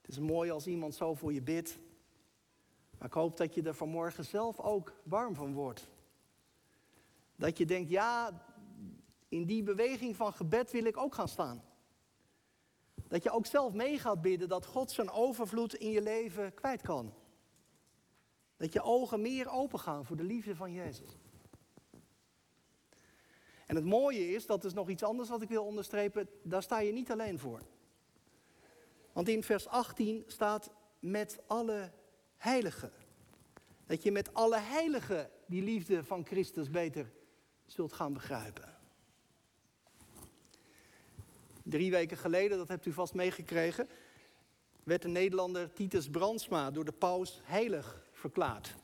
Het 0.00 0.08
is 0.08 0.18
mooi 0.18 0.50
als 0.50 0.66
iemand 0.66 0.94
zo 0.94 1.14
voor 1.14 1.32
je 1.32 1.42
bidt. 1.42 1.78
Maar 2.98 3.08
ik 3.08 3.14
hoop 3.14 3.36
dat 3.36 3.54
je 3.54 3.62
er 3.62 3.74
vanmorgen 3.74 4.24
zelf 4.24 4.60
ook 4.60 4.92
warm 5.02 5.34
van 5.34 5.52
wordt. 5.52 5.88
Dat 7.36 7.58
je 7.58 7.66
denkt, 7.66 7.90
ja, 7.90 8.44
in 9.28 9.44
die 9.44 9.62
beweging 9.62 10.16
van 10.16 10.32
gebed 10.32 10.70
wil 10.70 10.84
ik 10.84 10.96
ook 10.96 11.14
gaan 11.14 11.28
staan. 11.28 11.62
Dat 13.08 13.22
je 13.22 13.30
ook 13.30 13.46
zelf 13.46 13.72
mee 13.72 13.98
gaat 13.98 14.20
bidden 14.20 14.48
dat 14.48 14.66
God 14.66 14.90
zijn 14.90 15.10
overvloed 15.10 15.74
in 15.74 15.90
je 15.90 16.02
leven 16.02 16.54
kwijt 16.54 16.82
kan. 16.82 17.14
Dat 18.56 18.72
je 18.72 18.82
ogen 18.82 19.20
meer 19.20 19.48
open 19.48 19.78
gaan 19.78 20.04
voor 20.04 20.16
de 20.16 20.22
liefde 20.22 20.56
van 20.56 20.72
Jezus. 20.72 21.16
En 23.66 23.76
het 23.76 23.84
mooie 23.84 24.30
is, 24.30 24.46
dat 24.46 24.64
is 24.64 24.72
nog 24.72 24.88
iets 24.88 25.02
anders 25.02 25.28
wat 25.28 25.42
ik 25.42 25.48
wil 25.48 25.64
onderstrepen, 25.64 26.28
daar 26.42 26.62
sta 26.62 26.78
je 26.78 26.92
niet 26.92 27.10
alleen 27.10 27.38
voor. 27.38 27.60
Want 29.12 29.28
in 29.28 29.42
vers 29.42 29.66
18 29.66 30.24
staat 30.26 30.70
met 30.98 31.38
alle 31.46 31.92
heiligen. 32.36 32.92
Dat 33.86 34.02
je 34.02 34.12
met 34.12 34.34
alle 34.34 34.58
heiligen 34.58 35.30
die 35.46 35.62
liefde 35.62 36.04
van 36.04 36.26
Christus 36.26 36.70
beter 36.70 37.12
zult 37.66 37.92
gaan 37.92 38.12
begrijpen. 38.12 38.74
Drie 41.62 41.90
weken 41.90 42.16
geleden, 42.16 42.58
dat 42.58 42.68
hebt 42.68 42.86
u 42.86 42.92
vast 42.92 43.14
meegekregen, 43.14 43.88
werd 44.82 45.02
de 45.02 45.08
Nederlander 45.08 45.72
Titus 45.72 46.10
Brandsma 46.10 46.70
door 46.70 46.84
de 46.84 46.92
paus 46.92 47.40
heilig 47.44 48.06
verklaard. 48.12 48.74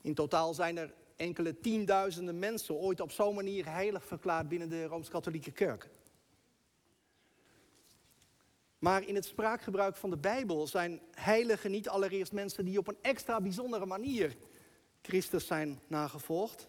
In 0.00 0.14
totaal 0.14 0.54
zijn 0.54 0.76
er 0.76 0.94
enkele 1.20 1.60
tienduizenden 1.60 2.38
mensen 2.38 2.74
ooit 2.74 3.00
op 3.00 3.10
zo'n 3.10 3.34
manier 3.34 3.72
heilig 3.72 4.04
verklaard 4.04 4.48
binnen 4.48 4.68
de 4.68 4.84
Rooms-Katholieke 4.84 5.50
Kerk. 5.50 5.88
Maar 8.78 9.08
in 9.08 9.14
het 9.14 9.24
spraakgebruik 9.24 9.96
van 9.96 10.10
de 10.10 10.16
Bijbel 10.16 10.66
zijn 10.66 11.00
heiligen 11.10 11.70
niet 11.70 11.88
allereerst 11.88 12.32
mensen 12.32 12.64
die 12.64 12.78
op 12.78 12.88
een 12.88 12.98
extra 13.02 13.40
bijzondere 13.40 13.86
manier 13.86 14.36
Christus 15.02 15.46
zijn 15.46 15.80
nagevolgd. 15.86 16.68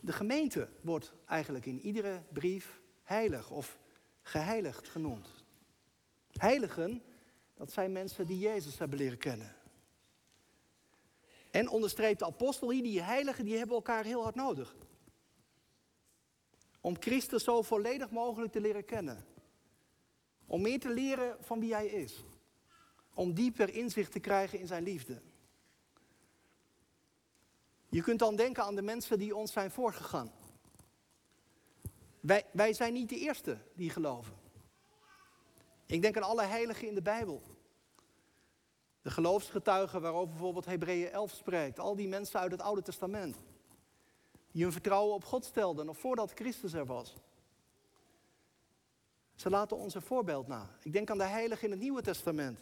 De 0.00 0.12
gemeente 0.12 0.68
wordt 0.80 1.12
eigenlijk 1.26 1.66
in 1.66 1.80
iedere 1.80 2.22
brief 2.32 2.80
heilig 3.02 3.50
of 3.50 3.78
geheiligd 4.22 4.88
genoemd. 4.88 5.28
Heiligen, 6.32 7.02
dat 7.54 7.72
zijn 7.72 7.92
mensen 7.92 8.26
die 8.26 8.38
Jezus 8.38 8.78
hebben 8.78 8.98
leren 8.98 9.18
kennen. 9.18 9.54
En 11.50 11.68
onderstreept 11.68 12.18
de 12.18 12.24
apostel 12.24 12.70
hier, 12.70 12.82
die 12.82 13.02
heiligen, 13.02 13.44
die 13.44 13.56
hebben 13.56 13.76
elkaar 13.76 14.04
heel 14.04 14.22
hard 14.22 14.34
nodig. 14.34 14.76
Om 16.80 16.96
Christus 17.00 17.44
zo 17.44 17.62
volledig 17.62 18.10
mogelijk 18.10 18.52
te 18.52 18.60
leren 18.60 18.84
kennen. 18.84 19.24
Om 20.46 20.60
meer 20.60 20.80
te 20.80 20.88
leren 20.88 21.36
van 21.40 21.60
wie 21.60 21.74
hij 21.74 21.86
is. 21.86 22.24
Om 23.14 23.34
dieper 23.34 23.68
inzicht 23.68 24.12
te 24.12 24.20
krijgen 24.20 24.58
in 24.58 24.66
zijn 24.66 24.82
liefde. 24.82 25.22
Je 27.88 28.02
kunt 28.02 28.18
dan 28.18 28.36
denken 28.36 28.64
aan 28.64 28.74
de 28.74 28.82
mensen 28.82 29.18
die 29.18 29.36
ons 29.36 29.52
zijn 29.52 29.70
voorgegaan. 29.70 30.32
Wij, 32.20 32.46
wij 32.52 32.72
zijn 32.72 32.92
niet 32.92 33.08
de 33.08 33.18
eerste 33.18 33.58
die 33.74 33.90
geloven. 33.90 34.34
Ik 35.86 36.02
denk 36.02 36.16
aan 36.16 36.22
alle 36.22 36.42
heiligen 36.42 36.88
in 36.88 36.94
de 36.94 37.02
Bijbel. 37.02 37.42
De 39.10 39.16
geloofsgetuigen 39.16 40.00
waarover 40.00 40.28
bijvoorbeeld 40.28 40.64
Hebreeën 40.64 41.10
11 41.10 41.30
spreekt. 41.30 41.78
Al 41.78 41.96
die 41.96 42.08
mensen 42.08 42.40
uit 42.40 42.50
het 42.50 42.60
Oude 42.60 42.82
Testament. 42.82 43.36
Die 44.52 44.62
hun 44.62 44.72
vertrouwen 44.72 45.14
op 45.14 45.24
God 45.24 45.44
stelden, 45.44 45.86
nog 45.86 45.98
voordat 45.98 46.32
Christus 46.34 46.72
er 46.72 46.86
was. 46.86 47.14
Ze 49.34 49.50
laten 49.50 49.76
ons 49.76 49.94
een 49.94 50.02
voorbeeld 50.02 50.46
na. 50.46 50.70
Ik 50.82 50.92
denk 50.92 51.10
aan 51.10 51.18
de 51.18 51.24
heiligen 51.24 51.64
in 51.64 51.70
het 51.70 51.80
Nieuwe 51.80 52.02
Testament. 52.02 52.60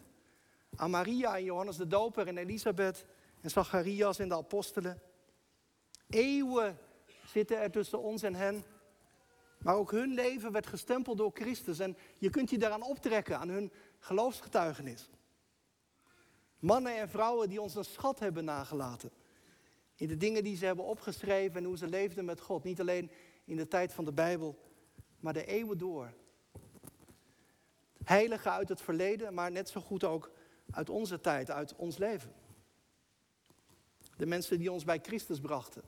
Aan 0.77 0.91
Maria 0.91 1.37
en 1.37 1.45
Johannes 1.45 1.77
de 1.77 1.87
Doper 1.87 2.27
en 2.27 2.39
Elisabeth 2.39 3.05
en 3.41 3.51
Zacharias 3.51 4.19
en 4.19 4.29
de 4.29 4.37
apostelen. 4.37 5.03
Eeuwen 6.09 6.79
zitten 7.27 7.61
er 7.61 7.71
tussen 7.71 8.03
ons 8.03 8.23
en 8.23 8.35
hen. 8.35 8.65
Maar 9.59 9.75
ook 9.75 9.91
hun 9.91 10.15
leven 10.15 10.53
werd 10.53 10.67
gestempeld 10.67 11.19
door 11.19 11.31
Christus. 11.35 11.79
En 11.79 11.97
je 12.19 12.31
kunt 12.31 12.51
je 12.51 12.59
daaraan 12.59 12.83
optrekken, 12.83 13.39
aan 13.39 13.49
hun 13.49 13.73
geloofsgetuigenis. 13.99 15.09
Mannen 16.59 16.97
en 16.97 17.09
vrouwen 17.09 17.49
die 17.49 17.61
ons 17.61 17.75
een 17.75 17.85
schat 17.85 18.19
hebben 18.19 18.45
nagelaten. 18.45 19.11
In 19.95 20.09
de 20.09 20.17
dingen 20.17 20.45
die 20.45 20.57
ze 20.57 20.65
hebben 20.65 20.85
opgeschreven 20.85 21.57
en 21.57 21.65
hoe 21.65 21.77
ze 21.77 21.87
leefden 21.87 22.25
met 22.25 22.41
God. 22.41 22.65
Niet 22.65 22.81
alleen 22.81 23.11
in 23.45 23.57
de 23.57 23.69
tijd 23.69 23.93
van 23.93 24.05
de 24.05 24.13
Bijbel, 24.13 24.59
maar 25.21 25.33
de 25.33 25.45
eeuwen 25.45 25.79
door. 25.79 26.13
Heiligen 28.05 28.53
uit 28.53 28.69
het 28.69 28.81
verleden, 28.81 29.35
maar 29.35 29.51
net 29.51 29.69
zo 29.69 29.81
goed 29.81 30.05
ook 30.05 30.31
uit 30.71 30.91
onze 30.91 31.21
tijd, 31.21 31.51
uit 31.51 31.75
ons 31.77 31.99
leven. 31.99 32.33
De 34.17 34.27
mensen 34.27 34.59
die 34.59 34.73
ons 34.73 34.85
bij 34.85 34.99
Christus 35.03 35.41
brachten. 35.41 35.83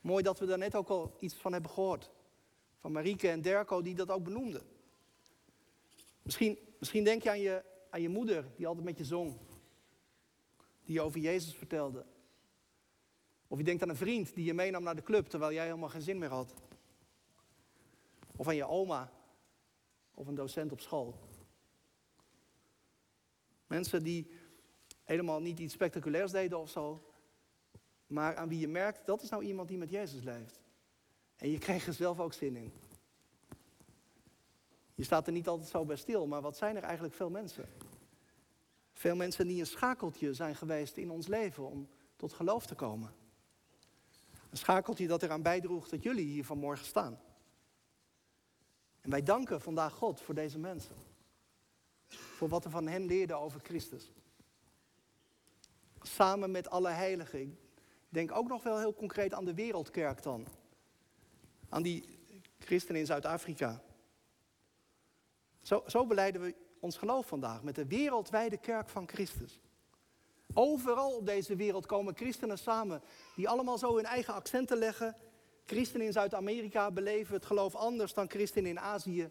Mooi 0.00 0.22
dat 0.22 0.38
we 0.38 0.46
daar 0.46 0.58
net 0.58 0.74
ook 0.74 0.88
al 0.88 1.16
iets 1.20 1.34
van 1.34 1.52
hebben 1.52 1.70
gehoord. 1.70 2.10
Van 2.78 2.92
Marieke 2.92 3.28
en 3.28 3.42
Derko 3.42 3.82
die 3.82 3.94
dat 3.94 4.10
ook 4.10 4.24
benoemden. 4.24 4.62
Misschien, 6.22 6.58
misschien 6.78 7.04
denk 7.04 7.22
je 7.22 7.30
aan, 7.30 7.40
je 7.40 7.64
aan 7.90 8.02
je 8.02 8.08
moeder 8.08 8.44
die 8.56 8.66
altijd 8.66 8.84
met 8.84 8.98
je 8.98 9.04
zong. 9.04 9.36
Die 10.84 10.94
je 10.94 11.00
over 11.00 11.20
Jezus 11.20 11.54
vertelde. 11.54 12.06
Of 13.48 13.58
je 13.58 13.64
denkt 13.64 13.82
aan 13.82 13.88
een 13.88 13.96
vriend 13.96 14.34
die 14.34 14.44
je 14.44 14.54
meenam 14.54 14.82
naar 14.82 14.96
de 14.96 15.02
club 15.02 15.26
terwijl 15.26 15.52
jij 15.52 15.64
helemaal 15.64 15.88
geen 15.88 16.02
zin 16.02 16.18
meer 16.18 16.28
had. 16.28 16.54
Of 18.36 18.48
aan 18.48 18.56
je 18.56 18.68
oma. 18.68 19.12
Of 20.14 20.26
een 20.26 20.34
docent 20.34 20.72
op 20.72 20.80
school. 20.80 21.18
Mensen 23.66 24.02
die 24.02 24.30
helemaal 25.04 25.40
niet 25.40 25.58
iets 25.58 25.74
spectaculairs 25.74 26.32
deden 26.32 26.58
of 26.58 26.70
zo. 26.70 27.10
Maar 28.06 28.36
aan 28.36 28.48
wie 28.48 28.58
je 28.58 28.68
merkt, 28.68 29.06
dat 29.06 29.22
is 29.22 29.28
nou 29.28 29.44
iemand 29.44 29.68
die 29.68 29.78
met 29.78 29.90
Jezus 29.90 30.22
leeft. 30.22 30.60
En 31.36 31.50
je 31.50 31.58
kreeg 31.58 31.86
er 31.86 31.92
zelf 31.92 32.20
ook 32.20 32.32
zin 32.32 32.56
in. 32.56 32.72
Je 34.96 35.04
staat 35.04 35.26
er 35.26 35.32
niet 35.32 35.48
altijd 35.48 35.68
zo 35.68 35.84
bij 35.84 35.96
stil, 35.96 36.26
maar 36.26 36.40
wat 36.40 36.56
zijn 36.56 36.76
er 36.76 36.82
eigenlijk 36.82 37.14
veel 37.14 37.30
mensen? 37.30 37.68
Veel 38.92 39.16
mensen 39.16 39.46
die 39.46 39.60
een 39.60 39.66
schakeltje 39.66 40.34
zijn 40.34 40.56
geweest 40.56 40.96
in 40.96 41.10
ons 41.10 41.26
leven 41.26 41.68
om 41.68 41.88
tot 42.16 42.32
geloof 42.32 42.66
te 42.66 42.74
komen. 42.74 43.14
Een 44.50 44.56
schakeltje 44.56 45.06
dat 45.06 45.22
eraan 45.22 45.42
bijdroeg 45.42 45.88
dat 45.88 46.02
jullie 46.02 46.24
hier 46.24 46.44
vanmorgen 46.44 46.86
staan. 46.86 47.20
En 49.00 49.10
wij 49.10 49.22
danken 49.22 49.60
vandaag 49.60 49.92
God 49.92 50.20
voor 50.20 50.34
deze 50.34 50.58
mensen. 50.58 50.94
Voor 52.08 52.48
wat 52.48 52.64
we 52.64 52.70
van 52.70 52.86
hen 52.86 53.04
leerden 53.04 53.38
over 53.38 53.60
Christus. 53.60 54.12
Samen 56.00 56.50
met 56.50 56.70
alle 56.70 56.90
heiligen. 56.90 57.40
Ik 57.40 57.58
denk 58.08 58.32
ook 58.32 58.48
nog 58.48 58.62
wel 58.62 58.78
heel 58.78 58.94
concreet 58.94 59.34
aan 59.34 59.44
de 59.44 59.54
wereldkerk 59.54 60.22
dan. 60.22 60.46
Aan 61.68 61.82
die 61.82 62.18
christenen 62.58 63.00
in 63.00 63.06
Zuid-Afrika. 63.06 63.82
Zo, 65.66 65.82
zo 65.86 66.06
beleiden 66.06 66.40
we 66.40 66.54
ons 66.80 66.96
geloof 66.96 67.26
vandaag 67.26 67.62
met 67.62 67.74
de 67.74 67.86
wereldwijde 67.86 68.56
kerk 68.56 68.88
van 68.88 69.08
Christus. 69.08 69.60
Overal 70.54 71.16
op 71.16 71.26
deze 71.26 71.56
wereld 71.56 71.86
komen 71.86 72.16
christenen 72.16 72.58
samen 72.58 73.02
die 73.36 73.48
allemaal 73.48 73.78
zo 73.78 73.96
hun 73.96 74.04
eigen 74.04 74.34
accenten 74.34 74.78
leggen. 74.78 75.16
Christenen 75.64 76.06
in 76.06 76.12
Zuid-Amerika 76.12 76.90
beleven 76.90 77.34
het 77.34 77.46
geloof 77.46 77.74
anders 77.74 78.14
dan 78.14 78.30
christenen 78.30 78.70
in 78.70 78.80
Azië. 78.80 79.30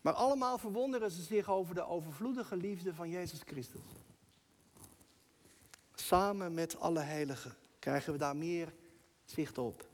Maar 0.00 0.12
allemaal 0.12 0.58
verwonderen 0.58 1.10
ze 1.10 1.22
zich 1.22 1.50
over 1.50 1.74
de 1.74 1.86
overvloedige 1.86 2.56
liefde 2.56 2.94
van 2.94 3.10
Jezus 3.10 3.40
Christus. 3.44 3.80
Samen 5.94 6.54
met 6.54 6.80
alle 6.80 7.00
heiligen 7.00 7.56
krijgen 7.78 8.12
we 8.12 8.18
daar 8.18 8.36
meer 8.36 8.74
zicht 9.24 9.58
op. 9.58 9.88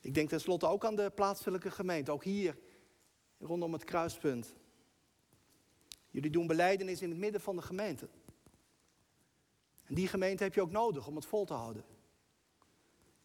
Ik 0.00 0.14
denk 0.14 0.28
tenslotte 0.28 0.66
ook 0.66 0.84
aan 0.84 0.96
de 0.96 1.10
plaatselijke 1.14 1.70
gemeente, 1.70 2.12
ook 2.12 2.24
hier 2.24 2.56
rondom 3.38 3.72
het 3.72 3.84
kruispunt. 3.84 4.54
Jullie 6.10 6.30
doen 6.30 6.46
beleidenis 6.46 7.02
in 7.02 7.10
het 7.10 7.18
midden 7.18 7.40
van 7.40 7.56
de 7.56 7.62
gemeente. 7.62 8.08
En 9.84 9.94
die 9.94 10.08
gemeente 10.08 10.42
heb 10.42 10.54
je 10.54 10.60
ook 10.60 10.70
nodig 10.70 11.06
om 11.06 11.16
het 11.16 11.26
vol 11.26 11.44
te 11.44 11.54
houden. 11.54 11.84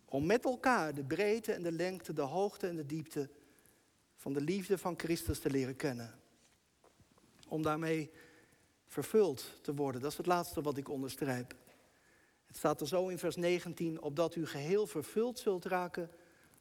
Om 0.05 0.25
met 0.25 0.45
elkaar 0.45 0.93
de 0.93 1.03
breedte 1.03 1.53
en 1.53 1.63
de 1.63 1.71
lengte, 1.71 2.13
de 2.13 2.21
hoogte 2.21 2.67
en 2.67 2.75
de 2.75 2.85
diepte 2.85 3.29
van 4.15 4.33
de 4.33 4.41
liefde 4.41 4.77
van 4.77 4.99
Christus 4.99 5.39
te 5.39 5.49
leren 5.49 5.75
kennen. 5.75 6.19
Om 7.47 7.61
daarmee 7.61 8.11
vervuld 8.85 9.59
te 9.61 9.75
worden. 9.75 10.01
Dat 10.01 10.11
is 10.11 10.17
het 10.17 10.25
laatste 10.25 10.61
wat 10.61 10.77
ik 10.77 10.89
onderstreep. 10.89 11.55
Het 12.45 12.57
staat 12.57 12.81
er 12.81 12.87
zo 12.87 13.07
in 13.07 13.17
vers 13.17 13.35
19, 13.35 14.01
opdat 14.01 14.35
u 14.35 14.45
geheel 14.45 14.87
vervuld 14.87 15.39
zult 15.39 15.65
raken 15.65 16.11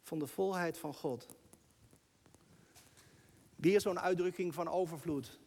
van 0.03 0.19
de 0.19 0.27
volheid 0.27 0.79
van 0.79 0.95
God. 0.95 1.27
Weer 3.63 3.81
zo'n 3.81 4.01
uitdrukking 4.01 4.55
van 4.55 4.69
overvloed. 4.69 5.41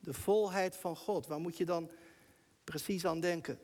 De 0.00 0.12
volheid 0.12 0.76
van 0.76 0.96
God. 0.96 1.26
Waar 1.26 1.40
moet 1.40 1.56
je 1.56 1.64
dan 1.64 1.90
precies 2.64 3.06
aan 3.06 3.20
denken? 3.20 3.58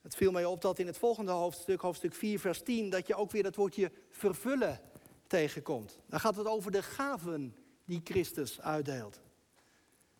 Het 0.00 0.14
viel 0.14 0.32
mij 0.32 0.44
op 0.44 0.60
dat 0.60 0.78
in 0.78 0.86
het 0.86 0.98
volgende 0.98 1.32
hoofdstuk, 1.32 1.80
hoofdstuk 1.80 2.14
4, 2.14 2.40
vers 2.40 2.62
10, 2.62 2.90
dat 2.90 3.06
je 3.06 3.14
ook 3.14 3.30
weer 3.30 3.42
dat 3.42 3.56
woordje 3.56 3.92
vervullen 4.10 4.80
tegenkomt. 5.26 5.98
Dan 6.06 6.20
gaat 6.20 6.36
het 6.36 6.46
over 6.46 6.70
de 6.70 6.82
gaven 6.82 7.56
die 7.84 8.00
Christus 8.04 8.60
uitdeelt. 8.60 9.20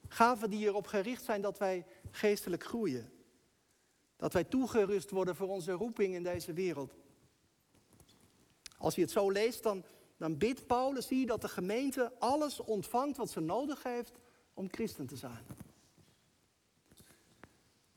Gaven 0.08 0.50
die 0.50 0.66
erop 0.66 0.86
gericht 0.86 1.24
zijn 1.24 1.40
dat 1.42 1.58
wij 1.58 1.86
geestelijk 2.10 2.64
groeien. 2.64 3.12
Dat 4.16 4.32
wij 4.32 4.44
toegerust 4.44 5.10
worden 5.10 5.36
voor 5.36 5.48
onze 5.48 5.72
roeping 5.72 6.14
in 6.14 6.22
deze 6.22 6.52
wereld. 6.52 6.94
Als 8.78 8.94
je 8.94 9.00
het 9.00 9.10
zo 9.10 9.30
leest, 9.30 9.62
dan, 9.62 9.84
dan 10.22 10.38
bidt 10.38 10.66
Paulus 10.66 11.08
hier 11.08 11.26
dat 11.26 11.40
de 11.40 11.48
gemeente 11.48 12.12
alles 12.18 12.60
ontvangt 12.60 13.16
wat 13.16 13.30
ze 13.30 13.40
nodig 13.40 13.82
heeft 13.82 14.12
om 14.54 14.68
christen 14.70 15.06
te 15.06 15.16
zijn. 15.16 15.46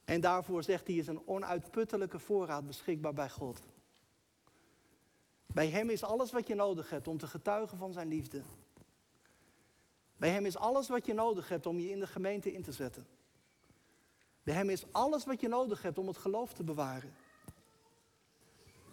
En 0.05 0.21
daarvoor 0.21 0.63
zegt 0.63 0.87
hij 0.87 0.95
is 0.95 1.07
een 1.07 1.27
onuitputtelijke 1.27 2.19
voorraad 2.19 2.67
beschikbaar 2.67 3.13
bij 3.13 3.29
God. 3.29 3.61
Bij 5.45 5.67
Hem 5.67 5.89
is 5.89 6.03
alles 6.03 6.31
wat 6.31 6.47
je 6.47 6.55
nodig 6.55 6.89
hebt 6.89 7.07
om 7.07 7.17
te 7.17 7.27
getuigen 7.27 7.77
van 7.77 7.93
Zijn 7.93 8.07
liefde. 8.07 8.41
Bij 10.17 10.29
Hem 10.29 10.45
is 10.45 10.57
alles 10.57 10.87
wat 10.87 11.05
je 11.05 11.13
nodig 11.13 11.49
hebt 11.49 11.65
om 11.65 11.79
je 11.79 11.89
in 11.89 11.99
de 11.99 12.07
gemeente 12.07 12.53
in 12.53 12.63
te 12.63 12.71
zetten. 12.71 13.07
Bij 14.43 14.53
Hem 14.53 14.69
is 14.69 14.85
alles 14.91 15.25
wat 15.25 15.41
je 15.41 15.47
nodig 15.47 15.81
hebt 15.81 15.97
om 15.97 16.07
het 16.07 16.17
geloof 16.17 16.53
te 16.53 16.63
bewaren. 16.63 17.13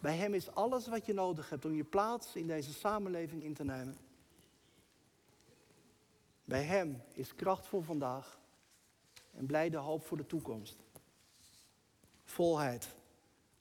Bij 0.03 0.15
Hem 0.15 0.33
is 0.33 0.51
alles 0.51 0.87
wat 0.87 1.05
je 1.05 1.13
nodig 1.13 1.49
hebt 1.49 1.65
om 1.65 1.73
je 1.73 1.83
plaats 1.83 2.35
in 2.35 2.47
deze 2.47 2.73
samenleving 2.73 3.43
in 3.43 3.53
te 3.53 3.63
nemen. 3.63 3.97
Bij 6.45 6.63
Hem 6.63 7.01
is 7.13 7.35
kracht 7.35 7.67
voor 7.67 7.83
vandaag 7.83 8.39
en 9.31 9.45
blijde 9.45 9.77
hoop 9.77 10.05
voor 10.05 10.17
de 10.17 10.25
toekomst. 10.25 10.77
Volheid, 12.23 12.95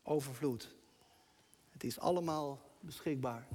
overvloed. 0.03 0.75
Het 1.71 1.85
is 1.85 1.99
allemaal 1.99 2.61
beschikbaar. 2.81 3.47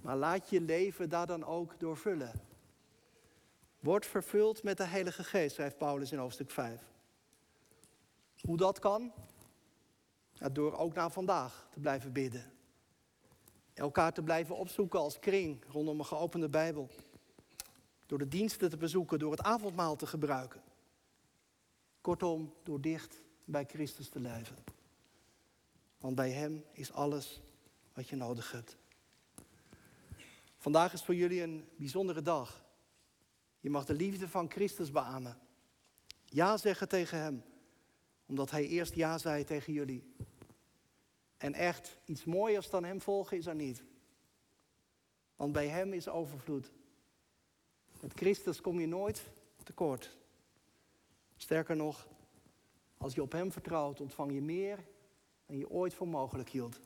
Maar 0.00 0.16
laat 0.16 0.50
je 0.50 0.60
leven 0.60 1.08
daar 1.08 1.26
dan 1.26 1.44
ook 1.44 1.74
door 1.78 1.96
vullen. 1.96 2.40
Word 3.78 4.06
vervuld 4.06 4.62
met 4.62 4.76
de 4.76 4.84
Heilige 4.84 5.24
Geest, 5.24 5.54
schrijft 5.54 5.78
Paulus 5.78 6.12
in 6.12 6.18
hoofdstuk 6.18 6.50
5. 6.50 6.82
Hoe 8.40 8.56
dat 8.56 8.78
kan? 8.78 9.12
Door 10.48 10.76
ook 10.76 10.94
naar 10.94 11.10
vandaag 11.10 11.68
te 11.70 11.80
blijven 11.80 12.12
bidden. 12.12 12.52
Elkaar 13.74 14.12
te 14.12 14.22
blijven 14.22 14.56
opzoeken 14.56 15.00
als 15.00 15.18
kring 15.18 15.64
rondom 15.68 15.98
een 15.98 16.06
geopende 16.06 16.48
Bijbel. 16.48 16.90
Door 18.06 18.18
de 18.18 18.28
diensten 18.28 18.70
te 18.70 18.76
bezoeken, 18.76 19.18
door 19.18 19.30
het 19.30 19.42
avondmaal 19.42 19.96
te 19.96 20.06
gebruiken. 20.06 20.62
Kortom, 22.00 22.54
door 22.62 22.80
dicht 22.80 23.22
bij 23.44 23.64
Christus 23.64 24.08
te 24.08 24.20
leven. 24.20 24.56
Want 25.98 26.14
bij 26.14 26.30
Hem 26.30 26.64
is 26.72 26.92
alles 26.92 27.40
wat 27.92 28.08
je 28.08 28.16
nodig 28.16 28.52
hebt. 28.52 28.76
Vandaag 30.56 30.92
is 30.92 31.02
voor 31.02 31.14
jullie 31.14 31.42
een 31.42 31.68
bijzondere 31.76 32.22
dag. 32.22 32.64
Je 33.60 33.70
mag 33.70 33.84
de 33.84 33.94
liefde 33.94 34.28
van 34.28 34.50
Christus 34.50 34.90
beamen. 34.90 35.38
Ja 36.24 36.56
zeggen 36.56 36.88
tegen 36.88 37.18
Hem, 37.18 37.44
omdat 38.26 38.50
Hij 38.50 38.66
eerst 38.66 38.94
ja 38.94 39.18
zei 39.18 39.44
tegen 39.44 39.72
jullie. 39.72 40.14
En 41.40 41.54
echt, 41.54 41.98
iets 42.04 42.24
mooiers 42.24 42.70
dan 42.70 42.84
Hem 42.84 43.00
volgen 43.00 43.36
is 43.36 43.46
er 43.46 43.54
niet. 43.54 43.82
Want 45.36 45.52
bij 45.52 45.68
Hem 45.68 45.92
is 45.92 46.08
overvloed. 46.08 46.72
Met 48.00 48.12
Christus 48.12 48.60
kom 48.60 48.80
je 48.80 48.86
nooit 48.86 49.22
tekort. 49.62 50.16
Sterker 51.36 51.76
nog, 51.76 52.08
als 52.96 53.14
je 53.14 53.22
op 53.22 53.32
Hem 53.32 53.52
vertrouwt, 53.52 54.00
ontvang 54.00 54.32
je 54.32 54.40
meer 54.40 54.78
dan 55.46 55.58
je 55.58 55.70
ooit 55.70 55.94
voor 55.94 56.08
mogelijk 56.08 56.48
hield. 56.48 56.80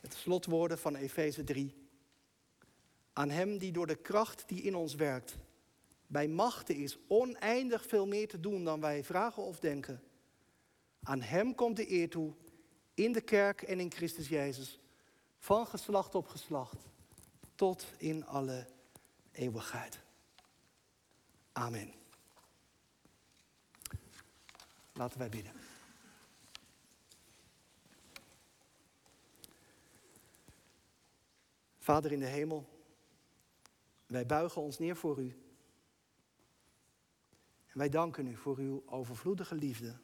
Het 0.00 0.14
slotwoorden 0.14 0.78
van 0.78 0.96
Efeze 0.96 1.44
3. 1.44 1.74
Aan 3.12 3.30
Hem 3.30 3.58
die 3.58 3.72
door 3.72 3.86
de 3.86 3.96
kracht 3.96 4.48
die 4.48 4.62
in 4.62 4.74
ons 4.74 4.94
werkt, 4.94 5.38
bij 6.06 6.28
machten 6.28 6.74
is 6.74 6.98
oneindig 7.06 7.86
veel 7.86 8.06
meer 8.06 8.28
te 8.28 8.40
doen 8.40 8.64
dan 8.64 8.80
wij 8.80 9.04
vragen 9.04 9.42
of 9.42 9.58
denken. 9.58 10.02
Aan 11.02 11.20
Hem 11.20 11.54
komt 11.54 11.76
de 11.76 11.90
eer 11.90 12.10
toe 12.10 12.34
in 12.98 13.12
de 13.12 13.20
kerk 13.20 13.62
en 13.62 13.80
in 13.80 13.92
Christus 13.92 14.28
Jezus, 14.28 14.78
van 15.38 15.66
geslacht 15.66 16.14
op 16.14 16.28
geslacht, 16.28 16.76
tot 17.54 17.86
in 17.96 18.26
alle 18.26 18.66
eeuwigheid. 19.32 19.98
Amen. 21.52 21.92
Laten 24.92 25.18
wij 25.18 25.28
bidden. 25.28 25.52
Vader 31.78 32.12
in 32.12 32.18
de 32.18 32.26
hemel, 32.26 32.68
wij 34.06 34.26
buigen 34.26 34.62
ons 34.62 34.78
neer 34.78 34.96
voor 34.96 35.18
u. 35.18 35.42
En 37.66 37.78
wij 37.78 37.88
danken 37.88 38.26
u 38.26 38.36
voor 38.36 38.58
uw 38.58 38.82
overvloedige 38.86 39.54
liefde. 39.54 39.96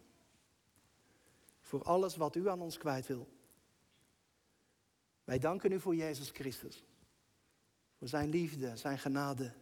Voor 1.64 1.82
alles 1.82 2.16
wat 2.16 2.36
u 2.36 2.48
aan 2.48 2.60
ons 2.60 2.78
kwijt 2.78 3.06
wil. 3.06 3.28
Wij 5.24 5.38
danken 5.38 5.72
u 5.72 5.80
voor 5.80 5.94
Jezus 5.94 6.30
Christus 6.30 6.84
voor 8.04 8.08
zijn 8.08 8.28
liefde, 8.28 8.76
zijn 8.76 8.98
genade, 8.98 9.52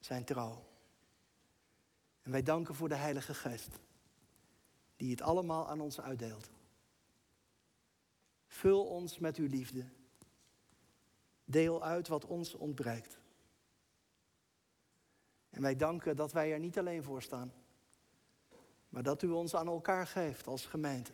zijn 0.00 0.24
trouw. 0.24 0.66
En 2.22 2.30
wij 2.30 2.42
danken 2.42 2.74
voor 2.74 2.88
de 2.88 2.94
Heilige 2.94 3.34
Geest, 3.34 3.78
die 4.96 5.10
het 5.10 5.22
allemaal 5.22 5.68
aan 5.68 5.80
ons 5.80 6.00
uitdeelt. 6.00 6.50
Vul 8.46 8.84
ons 8.84 9.18
met 9.18 9.36
uw 9.36 9.46
liefde. 9.46 9.84
Deel 11.44 11.84
uit 11.84 12.08
wat 12.08 12.24
ons 12.24 12.54
ontbreekt. 12.54 13.18
En 15.50 15.62
wij 15.62 15.76
danken 15.76 16.16
dat 16.16 16.32
wij 16.32 16.52
er 16.52 16.58
niet 16.58 16.78
alleen 16.78 17.02
voor 17.02 17.22
staan, 17.22 17.52
maar 18.88 19.02
dat 19.02 19.22
u 19.22 19.28
ons 19.28 19.54
aan 19.54 19.66
elkaar 19.66 20.06
geeft 20.06 20.46
als 20.46 20.66
gemeente. 20.66 21.12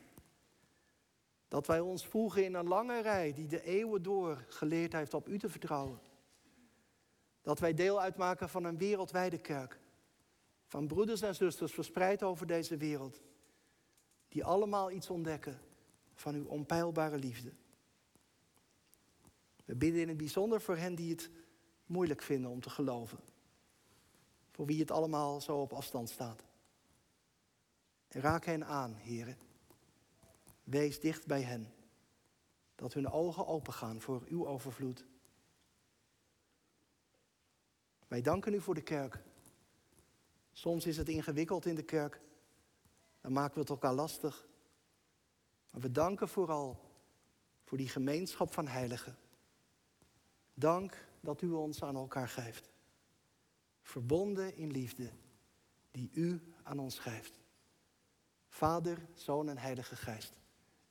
Dat 1.50 1.66
wij 1.66 1.80
ons 1.80 2.06
voegen 2.06 2.44
in 2.44 2.54
een 2.54 2.68
lange 2.68 3.02
rij 3.02 3.32
die 3.32 3.46
de 3.46 3.62
eeuwen 3.62 4.02
door 4.02 4.44
geleerd 4.48 4.92
heeft 4.92 5.14
op 5.14 5.28
u 5.28 5.38
te 5.38 5.48
vertrouwen. 5.48 6.00
Dat 7.42 7.58
wij 7.58 7.74
deel 7.74 8.00
uitmaken 8.00 8.48
van 8.48 8.64
een 8.64 8.78
wereldwijde 8.78 9.38
kerk. 9.38 9.80
Van 10.66 10.86
broeders 10.86 11.22
en 11.22 11.34
zusters 11.34 11.72
verspreid 11.72 12.22
over 12.22 12.46
deze 12.46 12.76
wereld. 12.76 13.20
Die 14.28 14.44
allemaal 14.44 14.90
iets 14.90 15.10
ontdekken 15.10 15.60
van 16.14 16.34
uw 16.34 16.46
onpeilbare 16.46 17.18
liefde. 17.18 17.52
We 19.64 19.74
bidden 19.74 20.00
in 20.00 20.08
het 20.08 20.16
bijzonder 20.16 20.60
voor 20.60 20.76
hen 20.76 20.94
die 20.94 21.10
het 21.10 21.30
moeilijk 21.86 22.22
vinden 22.22 22.50
om 22.50 22.60
te 22.60 22.70
geloven. 22.70 23.18
Voor 24.50 24.66
wie 24.66 24.80
het 24.80 24.90
allemaal 24.90 25.40
zo 25.40 25.60
op 25.60 25.72
afstand 25.72 26.10
staat. 26.10 26.44
Raak 28.08 28.44
hen 28.44 28.66
aan, 28.66 28.94
heren. 28.94 29.49
Wees 30.70 31.00
dicht 31.00 31.26
bij 31.26 31.42
hen. 31.42 31.74
Dat 32.74 32.92
hun 32.92 33.10
ogen 33.10 33.46
opengaan 33.46 34.00
voor 34.00 34.22
uw 34.28 34.46
overvloed. 34.46 35.06
Wij 38.08 38.22
danken 38.22 38.54
u 38.54 38.60
voor 38.60 38.74
de 38.74 38.82
kerk. 38.82 39.22
Soms 40.52 40.86
is 40.86 40.96
het 40.96 41.08
ingewikkeld 41.08 41.66
in 41.66 41.74
de 41.74 41.82
kerk. 41.82 42.20
Dan 43.20 43.32
maken 43.32 43.54
we 43.54 43.60
het 43.60 43.68
elkaar 43.68 43.94
lastig. 43.94 44.48
Maar 45.70 45.80
we 45.80 45.90
danken 45.90 46.28
vooral 46.28 46.80
voor 47.64 47.78
die 47.78 47.88
gemeenschap 47.88 48.52
van 48.52 48.66
heiligen. 48.66 49.18
Dank 50.54 51.06
dat 51.20 51.42
u 51.42 51.50
ons 51.50 51.82
aan 51.82 51.96
elkaar 51.96 52.28
geeft. 52.28 52.70
Verbonden 53.82 54.56
in 54.56 54.70
liefde 54.70 55.10
die 55.90 56.10
u 56.12 56.54
aan 56.62 56.78
ons 56.78 56.98
geeft. 56.98 57.40
Vader, 58.48 59.06
Zoon 59.14 59.48
en 59.48 59.58
Heilige 59.58 59.96
Geest. 59.96 60.38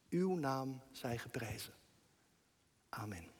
Uw 0.09 0.35
naam 0.35 0.81
zij 0.91 1.17
geprezen. 1.17 1.73
Amen. 2.89 3.38